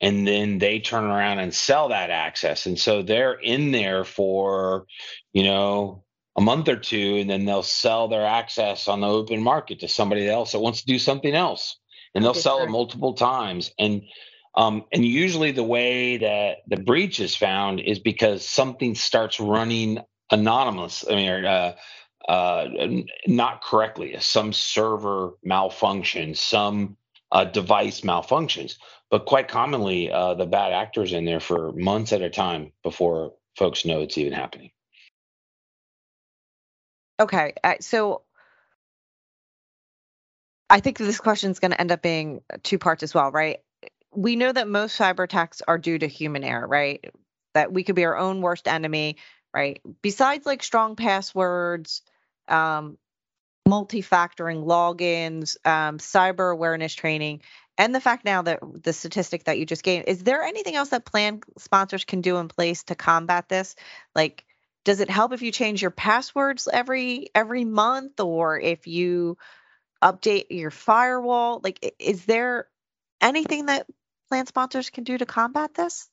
and 0.00 0.26
then 0.26 0.58
they 0.58 0.80
turn 0.80 1.04
around 1.04 1.38
and 1.38 1.54
sell 1.54 1.90
that 1.90 2.10
access. 2.10 2.66
And 2.66 2.78
so 2.78 3.02
they're 3.02 3.34
in 3.34 3.70
there 3.70 4.04
for 4.04 4.86
you 5.32 5.44
know 5.44 6.02
a 6.38 6.40
month 6.40 6.68
or 6.70 6.76
two, 6.78 7.16
and 7.16 7.28
then 7.28 7.44
they'll 7.44 7.64
sell 7.64 8.08
their 8.08 8.24
access 8.24 8.88
on 8.88 9.02
the 9.02 9.08
open 9.08 9.42
market 9.42 9.80
to 9.80 9.88
somebody 9.88 10.28
else 10.28 10.52
that 10.52 10.60
wants 10.60 10.82
to 10.82 10.86
do 10.86 11.00
something 11.00 11.34
else, 11.34 11.78
and 12.14 12.24
they'll 12.24 12.34
sell 12.34 12.62
it 12.62 12.70
multiple 12.70 13.14
times 13.14 13.72
and 13.78 14.02
um, 14.54 14.86
and 14.92 15.04
usually 15.04 15.52
the 15.52 15.64
way 15.64 16.18
that 16.18 16.58
the 16.66 16.78
breach 16.78 17.20
is 17.20 17.36
found 17.36 17.80
is 17.80 18.00
because 18.00 18.46
something 18.46 18.96
starts 18.96 19.38
running 19.38 20.00
anonymous. 20.32 21.04
I 21.08 21.14
mean, 21.14 21.44
uh, 21.44 21.74
uh, 22.28 22.68
not 23.26 23.62
correctly, 23.62 24.16
some 24.20 24.52
server 24.52 25.32
malfunctions, 25.46 26.38
some 26.38 26.96
uh, 27.32 27.44
device 27.44 28.02
malfunctions. 28.02 28.76
But 29.10 29.26
quite 29.26 29.48
commonly, 29.48 30.10
uh, 30.12 30.34
the 30.34 30.46
bad 30.46 30.72
actors 30.72 31.12
in 31.12 31.24
there 31.24 31.40
for 31.40 31.72
months 31.74 32.12
at 32.12 32.22
a 32.22 32.30
time 32.30 32.72
before 32.82 33.34
folks 33.56 33.84
know 33.86 34.00
it's 34.02 34.18
even 34.18 34.32
happening. 34.34 34.72
Okay, 37.20 37.54
uh, 37.64 37.74
so 37.80 38.22
I 40.70 40.80
think 40.80 40.98
this 40.98 41.18
question 41.18 41.50
is 41.50 41.58
going 41.58 41.70
to 41.72 41.80
end 41.80 41.92
up 41.92 42.02
being 42.02 42.42
two 42.62 42.78
parts 42.78 43.02
as 43.02 43.14
well, 43.14 43.30
right? 43.30 43.58
We 44.14 44.36
know 44.36 44.52
that 44.52 44.68
most 44.68 44.98
cyber 44.98 45.24
attacks 45.24 45.62
are 45.66 45.78
due 45.78 45.98
to 45.98 46.06
human 46.06 46.44
error, 46.44 46.66
right? 46.66 47.04
That 47.54 47.72
we 47.72 47.82
could 47.84 47.94
be 47.96 48.04
our 48.04 48.16
own 48.16 48.40
worst 48.40 48.68
enemy, 48.68 49.16
right? 49.54 49.80
Besides 50.02 50.46
like 50.46 50.62
strong 50.62 50.94
passwords, 50.94 52.02
um, 52.48 52.98
multi-factoring 53.66 54.64
logins, 54.64 55.56
um, 55.66 55.98
cyber 55.98 56.52
awareness 56.52 56.94
training, 56.94 57.42
and 57.76 57.94
the 57.94 58.00
fact 58.00 58.24
now 58.24 58.42
that 58.42 58.60
the 58.82 58.92
statistic 58.92 59.44
that 59.44 59.58
you 59.58 59.66
just 59.66 59.84
gave, 59.84 60.04
is 60.06 60.22
there 60.22 60.42
anything 60.42 60.74
else 60.74 60.88
that 60.88 61.04
plan 61.04 61.40
sponsors 61.58 62.04
can 62.04 62.20
do 62.20 62.38
in 62.38 62.48
place 62.48 62.82
to 62.84 62.94
combat 62.94 63.48
this? 63.48 63.76
Like, 64.14 64.44
does 64.84 65.00
it 65.00 65.10
help 65.10 65.32
if 65.32 65.42
you 65.42 65.52
change 65.52 65.82
your 65.82 65.90
passwords 65.90 66.68
every 66.72 67.28
every 67.34 67.64
month, 67.64 68.20
or 68.20 68.58
if 68.58 68.86
you 68.86 69.36
update 70.02 70.46
your 70.50 70.70
firewall? 70.70 71.60
Like, 71.62 71.94
is 71.98 72.24
there 72.24 72.68
anything 73.20 73.66
that 73.66 73.86
plan 74.28 74.46
sponsors 74.46 74.90
can 74.90 75.04
do 75.04 75.18
to 75.18 75.26
combat 75.26 75.74
this? 75.74 76.08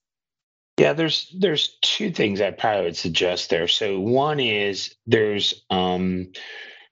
Yeah, 0.78 0.94
there's 0.94 1.34
there's 1.38 1.78
two 1.82 2.12
things 2.12 2.42
I 2.42 2.52
probably 2.52 2.86
would 2.86 2.98
suggest 2.98 3.50
there. 3.50 3.68
So 3.68 4.00
one 4.00 4.40
is 4.40 4.96
there's 5.08 5.64
um, 5.70 6.34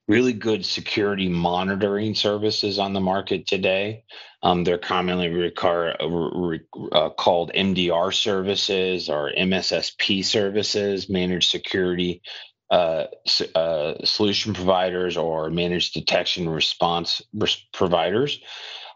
really 0.08 0.34
good 0.34 0.66
security 0.66 1.30
monitoring 1.30 2.14
services 2.14 2.78
on 2.80 2.94
the 2.94 3.00
market 3.00 3.48
today. 3.48 4.04
Um, 4.42 4.64
they're 4.64 4.78
commonly 4.78 5.28
recar- 5.30 5.96
uh, 6.92 7.10
called 7.12 7.52
MDR 7.56 8.14
services 8.14 9.08
or 9.08 9.32
MSSP 9.38 10.26
services, 10.26 11.10
managed 11.10 11.50
security 11.50 12.22
uh, 12.70 13.06
uh, 13.56 13.94
solution 14.04 14.54
providers 14.54 15.16
or 15.16 15.50
managed 15.50 15.94
detection 15.94 16.50
response 16.50 17.22
res- 17.34 17.66
providers. 17.72 18.40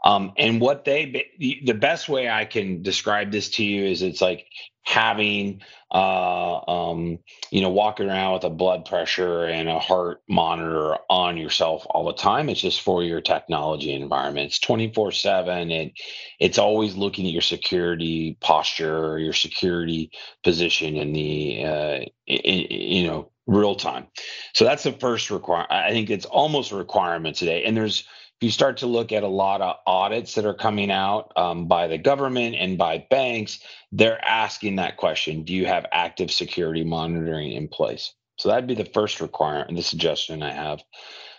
Um, 0.04 0.34
and 0.38 0.62
what 0.62 0.86
they, 0.86 1.28
the 1.40 1.74
best 1.74 2.10
way 2.10 2.30
I 2.30 2.46
can 2.46 2.82
describe 2.82 3.32
this 3.32 3.50
to 3.52 3.64
you 3.64 3.86
is 3.86 4.02
it's 4.02 4.22
like 4.22 4.46
having 4.88 5.62
uh, 5.92 6.60
um, 6.70 7.20
you 7.52 7.62
know 7.62 7.70
walking 7.70 8.10
around 8.10 8.34
with 8.34 8.44
a 8.46 8.50
blood 8.50 8.86
pressure 8.86 9.46
and 9.46 9.68
a 9.68 9.80
heart 9.80 10.22
monitor 10.30 10.98
on 11.10 11.38
yourself 11.38 11.86
all 11.90 12.06
the 12.06 12.14
time. 12.14 12.50
It's 12.50 12.62
just 12.62 12.82
for 12.82 13.04
your 13.04 13.20
technology 13.20 13.94
environment. 13.94 14.48
It's 14.48 14.60
24 14.60 15.12
7 15.12 15.72
and 15.72 15.92
it's 16.40 16.58
always 16.58 16.96
looking 16.96 17.26
at 17.26 17.34
your 17.34 17.42
security 17.42 18.38
posture 18.40 19.20
your 19.20 19.34
security 19.34 20.12
position 20.44 20.96
in 20.96 21.12
the 21.14 21.66
uh, 21.66 22.00
in, 22.26 22.68
you 22.70 23.08
know 23.08 23.32
real 23.46 23.76
time. 23.76 24.08
So 24.54 24.66
that's 24.66 24.84
the 24.84 24.92
first 24.92 25.32
requirement 25.32 25.72
i 25.72 25.92
think 25.92 26.10
it's 26.10 26.26
almost 26.26 26.72
a 26.72 26.76
requirement 26.76 27.36
today. 27.36 27.64
And 27.66 27.76
there's 27.76 28.06
you 28.42 28.52
start 28.52 28.78
to 28.78 28.88
look 28.88 29.12
at 29.12 29.24
a 29.24 29.28
lot 29.28 29.62
of 29.62 29.78
audits 29.86 30.36
that 30.36 30.46
are 30.46 30.54
coming 30.54 30.92
out 30.92 31.32
um, 31.36 31.68
by 31.68 31.88
the 31.88 31.98
government 31.98 32.56
and 32.56 32.78
by 32.78 33.06
banks, 33.10 33.60
they're 33.92 34.24
asking 34.24 34.76
that 34.76 34.98
question 34.98 35.44
Do 35.44 35.54
you 35.54 35.66
have 35.66 35.86
active 35.92 36.32
security 36.32 36.84
monitoring 36.84 37.52
in 37.52 37.68
place? 37.68 38.14
So 38.38 38.50
that'd 38.50 38.68
be 38.68 38.76
the 38.76 38.86
first 38.86 39.20
requirement, 39.22 39.76
the 39.76 39.84
suggestion 39.84 40.44
I 40.44 40.52
have. 40.52 40.84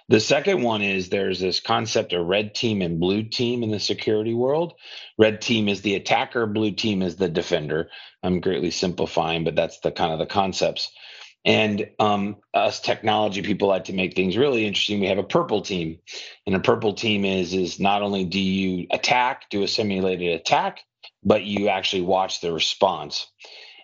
The 0.09 0.21
second 0.21 0.63
one 0.63 0.81
is 0.81 1.11
there's 1.11 1.39
this 1.39 1.61
concept 1.61 2.15
of 2.15 2.27
red 2.27 2.55
team 2.55 2.81
and 2.81 2.99
blue 2.99 3.25
team 3.25 3.63
in 3.63 3.71
the 3.71 3.79
security 3.79 4.33
world. 4.35 4.73
Red 5.19 5.43
team 5.43 5.69
is 5.69 5.83
the 5.83 5.97
attacker, 5.97 6.47
blue 6.47 6.73
team 6.73 7.03
is 7.03 7.17
the 7.17 7.29
defender. 7.29 7.91
I'm 8.23 8.41
greatly 8.41 8.71
simplifying, 8.71 9.45
but 9.45 9.55
that's 9.55 9.81
the 9.81 9.93
kind 9.93 10.13
of 10.13 10.19
the 10.19 10.27
concepts. 10.27 10.91
And 11.45 11.91
um, 11.99 12.37
us 12.53 12.81
technology 12.81 13.43
people 13.43 13.69
like 13.69 13.85
to 13.85 13.93
make 13.93 14.15
things 14.15 14.37
really 14.37 14.67
interesting. 14.67 15.01
We 15.01 15.07
have 15.07 15.19
a 15.19 15.23
purple 15.23 15.63
team, 15.63 15.99
and 16.47 16.55
a 16.55 16.61
purple 16.61 16.93
team 16.95 17.25
is 17.25 17.55
is 17.55 17.81
not 17.81 18.03
only 18.03 18.25
do 18.25 18.41
you 18.41 18.87
attack, 18.91 19.49
do 19.51 19.63
a 19.63 19.69
simulated 19.69 20.33
attack, 20.41 20.81
but 21.25 21.45
you 21.45 21.69
actually 21.69 22.03
watch 22.03 22.41
the 22.41 22.53
response. 22.53 23.29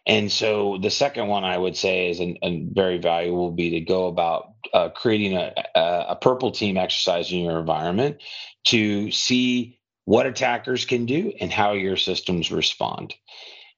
And 0.06 0.30
so 0.30 0.78
the 0.82 0.90
second 0.90 1.28
one 1.28 1.44
I 1.44 1.56
would 1.56 1.76
say 1.76 2.10
is 2.10 2.20
and, 2.20 2.74
very 2.74 2.98
valuable 2.98 3.50
be 3.50 3.70
to 3.70 3.80
go 3.80 4.06
about 4.06 4.52
uh, 4.74 4.90
creating 4.90 5.36
a, 5.36 5.54
a, 5.74 6.06
a 6.10 6.16
purple 6.16 6.50
team 6.50 6.76
exercise 6.76 7.32
in 7.32 7.38
your 7.38 7.58
environment 7.58 8.22
to 8.64 9.10
see 9.10 9.78
what 10.04 10.26
attackers 10.26 10.84
can 10.84 11.06
do 11.06 11.32
and 11.40 11.50
how 11.50 11.72
your 11.72 11.96
systems 11.96 12.52
respond 12.52 13.14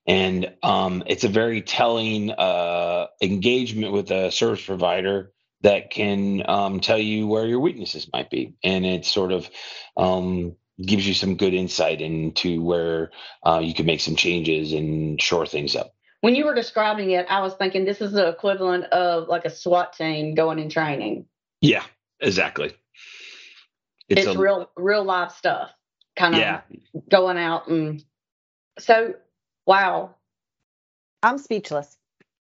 and 0.07 0.53
um, 0.63 1.03
it's 1.07 1.25
a 1.25 1.29
very 1.29 1.63
telling 1.63 2.31
uh, 2.31 3.07
engagement 3.21 3.93
with 3.93 4.11
a 4.11 4.31
service 4.31 4.65
provider 4.65 5.33
that 5.63 5.91
can 5.91 6.43
um, 6.49 6.81
tell 6.81 6.99
you 6.99 7.27
where 7.27 7.47
your 7.47 7.61
weaknesses 7.61 8.09
might 8.13 8.31
be. 8.31 8.55
And 8.63 8.87
it 8.87 9.05
sort 9.05 9.33
of 9.33 9.51
um, 9.97 10.55
gives 10.81 11.07
you 11.07 11.15
some 11.15 11.37
good 11.37 11.55
insight 11.55 12.01
into 12.01 12.63
where 12.63 13.11
uh, 13.45 13.61
you 13.63 13.75
can 13.75 13.87
make 13.87 14.01
some 14.01 14.17
changes 14.17 14.73
and 14.73 15.21
shore 15.21 15.47
things 15.47 15.75
up. 15.75 15.95
When 16.21 16.35
you 16.35 16.45
were 16.45 16.55
describing 16.55 17.11
it 17.11 17.27
i 17.29 17.41
was 17.41 17.55
thinking 17.55 17.85
this 17.85 18.01
is 18.01 18.13
the 18.13 18.29
equivalent 18.29 18.85
of 18.85 19.29
like 19.29 19.45
a 19.45 19.51
swat 19.51 19.93
team 19.93 20.35
going 20.35 20.59
in 20.59 20.69
training. 20.69 21.27
Yeah 21.61 21.83
exactly. 22.21 22.73
It's, 24.09 24.23
it's 24.23 24.37
a, 24.37 24.39
real 24.39 24.71
real 24.77 25.05
live 25.05 25.33
stuff 25.33 25.71
kind 26.17 26.35
of 26.35 26.41
yeah. 26.41 26.61
going 27.11 27.37
out 27.37 27.69
and 27.69 28.03
so 28.79 29.15
Wow. 29.67 30.15
I'm 31.23 31.39
speechless. 31.39 31.97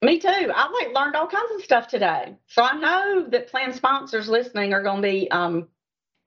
Me 0.04 0.20
too. 0.20 0.28
I 0.30 0.70
like 0.70 0.96
learned 0.96 1.16
all 1.16 1.28
kinds 1.28 1.52
of 1.56 1.64
stuff 1.64 1.88
today. 1.88 2.36
So 2.48 2.62
I 2.64 2.78
know 2.78 3.28
that 3.30 3.50
plan 3.50 3.74
sponsors 3.74 4.30
listening 4.30 4.74
are 4.74 4.84
going 4.84 5.02
to 5.02 5.08
be 5.08 5.32
um, 5.32 5.68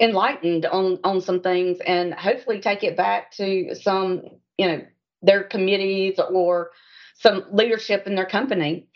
enlightened 0.01 0.67
on 0.67 0.99
on 1.05 1.21
some 1.21 1.41
things 1.41 1.79
and 1.87 2.13
hopefully 2.13 2.61
take 2.61 2.83
it 2.83 2.97
back 2.97 3.31
to 3.33 3.75
some, 3.77 4.23
you 4.59 4.67
know, 4.67 4.83
their 5.23 5.45
committees 5.45 6.19
or 6.19 6.71
some 7.15 7.45
leadership 7.53 8.07
in 8.09 8.17
their 8.17 8.27
company 8.27 8.89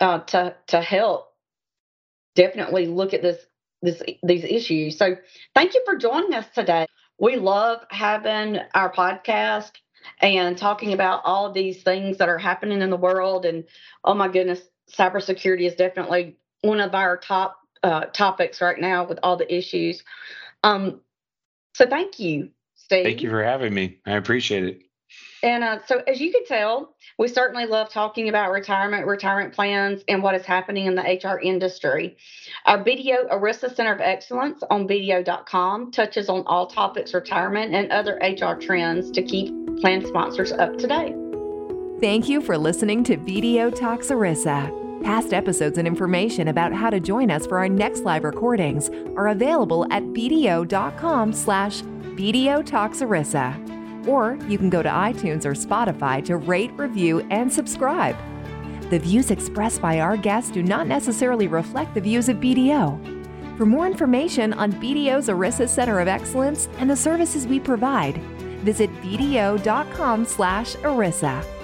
uh, 0.00 0.18
to 0.18 0.54
to 0.66 0.80
help 0.82 1.32
definitely 2.34 2.86
look 2.86 3.14
at 3.14 3.22
this 3.22 3.38
this 3.80 4.02
these 4.22 4.44
issues. 4.44 4.98
So 4.98 5.16
thank 5.54 5.72
you 5.72 5.82
for 5.86 5.96
joining 5.96 6.34
us 6.34 6.46
today. 6.54 6.86
We 7.18 7.36
love 7.36 7.80
having 7.90 8.58
our 8.74 8.92
podcast 8.92 9.72
and 10.20 10.56
talking 10.56 10.92
about 10.92 11.22
all 11.24 11.52
these 11.52 11.82
things 11.82 12.18
that 12.18 12.28
are 12.28 12.38
happening 12.38 12.82
in 12.82 12.90
the 12.90 12.96
world. 12.96 13.44
And 13.44 13.64
oh 14.04 14.14
my 14.14 14.28
goodness, 14.28 14.60
cybersecurity 14.90 15.66
is 15.66 15.74
definitely 15.74 16.36
one 16.62 16.80
of 16.80 16.94
our 16.94 17.16
top 17.16 17.60
uh, 17.82 18.06
topics 18.06 18.60
right 18.60 18.78
now 18.78 19.04
with 19.04 19.18
all 19.22 19.36
the 19.36 19.52
issues. 19.54 20.02
Um, 20.64 21.00
so 21.74 21.86
thank 21.86 22.18
you, 22.18 22.50
Steve. 22.74 23.04
Thank 23.04 23.22
you 23.22 23.30
for 23.30 23.42
having 23.42 23.72
me. 23.72 23.98
I 24.06 24.12
appreciate 24.12 24.64
it. 24.64 24.82
And 25.42 25.62
uh, 25.62 25.78
so, 25.86 26.02
as 26.08 26.20
you 26.20 26.32
can 26.32 26.44
tell, 26.46 26.96
we 27.18 27.28
certainly 27.28 27.66
love 27.66 27.90
talking 27.90 28.28
about 28.28 28.50
retirement, 28.50 29.06
retirement 29.06 29.54
plans, 29.54 30.02
and 30.08 30.22
what 30.22 30.34
is 30.34 30.44
happening 30.44 30.86
in 30.86 30.96
the 30.96 31.02
HR 31.02 31.38
industry. 31.38 32.16
Our 32.66 32.82
BDO 32.82 33.30
ERISA 33.30 33.74
Center 33.74 33.92
of 33.92 34.00
Excellence 34.00 34.62
on 34.68 34.88
BDO.com 34.88 35.92
touches 35.92 36.28
on 36.28 36.42
all 36.46 36.66
topics 36.66 37.14
retirement 37.14 37.72
and 37.72 37.90
other 37.92 38.18
HR 38.20 38.54
trends 38.54 39.10
to 39.12 39.22
keep 39.22 39.67
plan 39.80 40.04
sponsors 40.06 40.52
up 40.52 40.76
to 40.78 40.86
date. 40.86 41.14
Thank 42.00 42.28
you 42.28 42.40
for 42.40 42.56
listening 42.56 43.02
to 43.04 43.16
BDO 43.16 43.74
Talks 43.74 44.08
ERISA. 44.08 45.02
Past 45.02 45.32
episodes 45.32 45.78
and 45.78 45.86
information 45.86 46.48
about 46.48 46.72
how 46.72 46.90
to 46.90 47.00
join 47.00 47.30
us 47.30 47.46
for 47.46 47.58
our 47.58 47.68
next 47.68 48.04
live 48.04 48.24
recordings 48.24 48.88
are 49.16 49.28
available 49.28 49.86
at 49.92 50.02
bdo.com 50.04 51.32
slash 51.32 51.82
BDO 51.82 52.64
Talks 52.66 53.00
ERISA. 53.00 54.08
or 54.08 54.38
you 54.48 54.58
can 54.58 54.70
go 54.70 54.82
to 54.82 54.88
iTunes 54.88 55.44
or 55.44 55.52
Spotify 55.52 56.24
to 56.24 56.36
rate, 56.36 56.72
review, 56.76 57.26
and 57.30 57.52
subscribe. 57.52 58.16
The 58.90 58.98
views 58.98 59.30
expressed 59.30 59.82
by 59.82 60.00
our 60.00 60.16
guests 60.16 60.50
do 60.50 60.62
not 60.62 60.86
necessarily 60.86 61.46
reflect 61.46 61.94
the 61.94 62.00
views 62.00 62.28
of 62.28 62.38
BDO. 62.38 63.58
For 63.58 63.66
more 63.66 63.86
information 63.86 64.52
on 64.54 64.72
BDO's 64.72 65.28
ERISA 65.28 65.68
Center 65.68 66.00
of 66.00 66.08
Excellence 66.08 66.68
and 66.78 66.88
the 66.88 66.96
services 66.96 67.46
we 67.46 67.60
provide, 67.60 68.20
visit 68.64 68.90
bdo.com/erisa. 69.02 71.57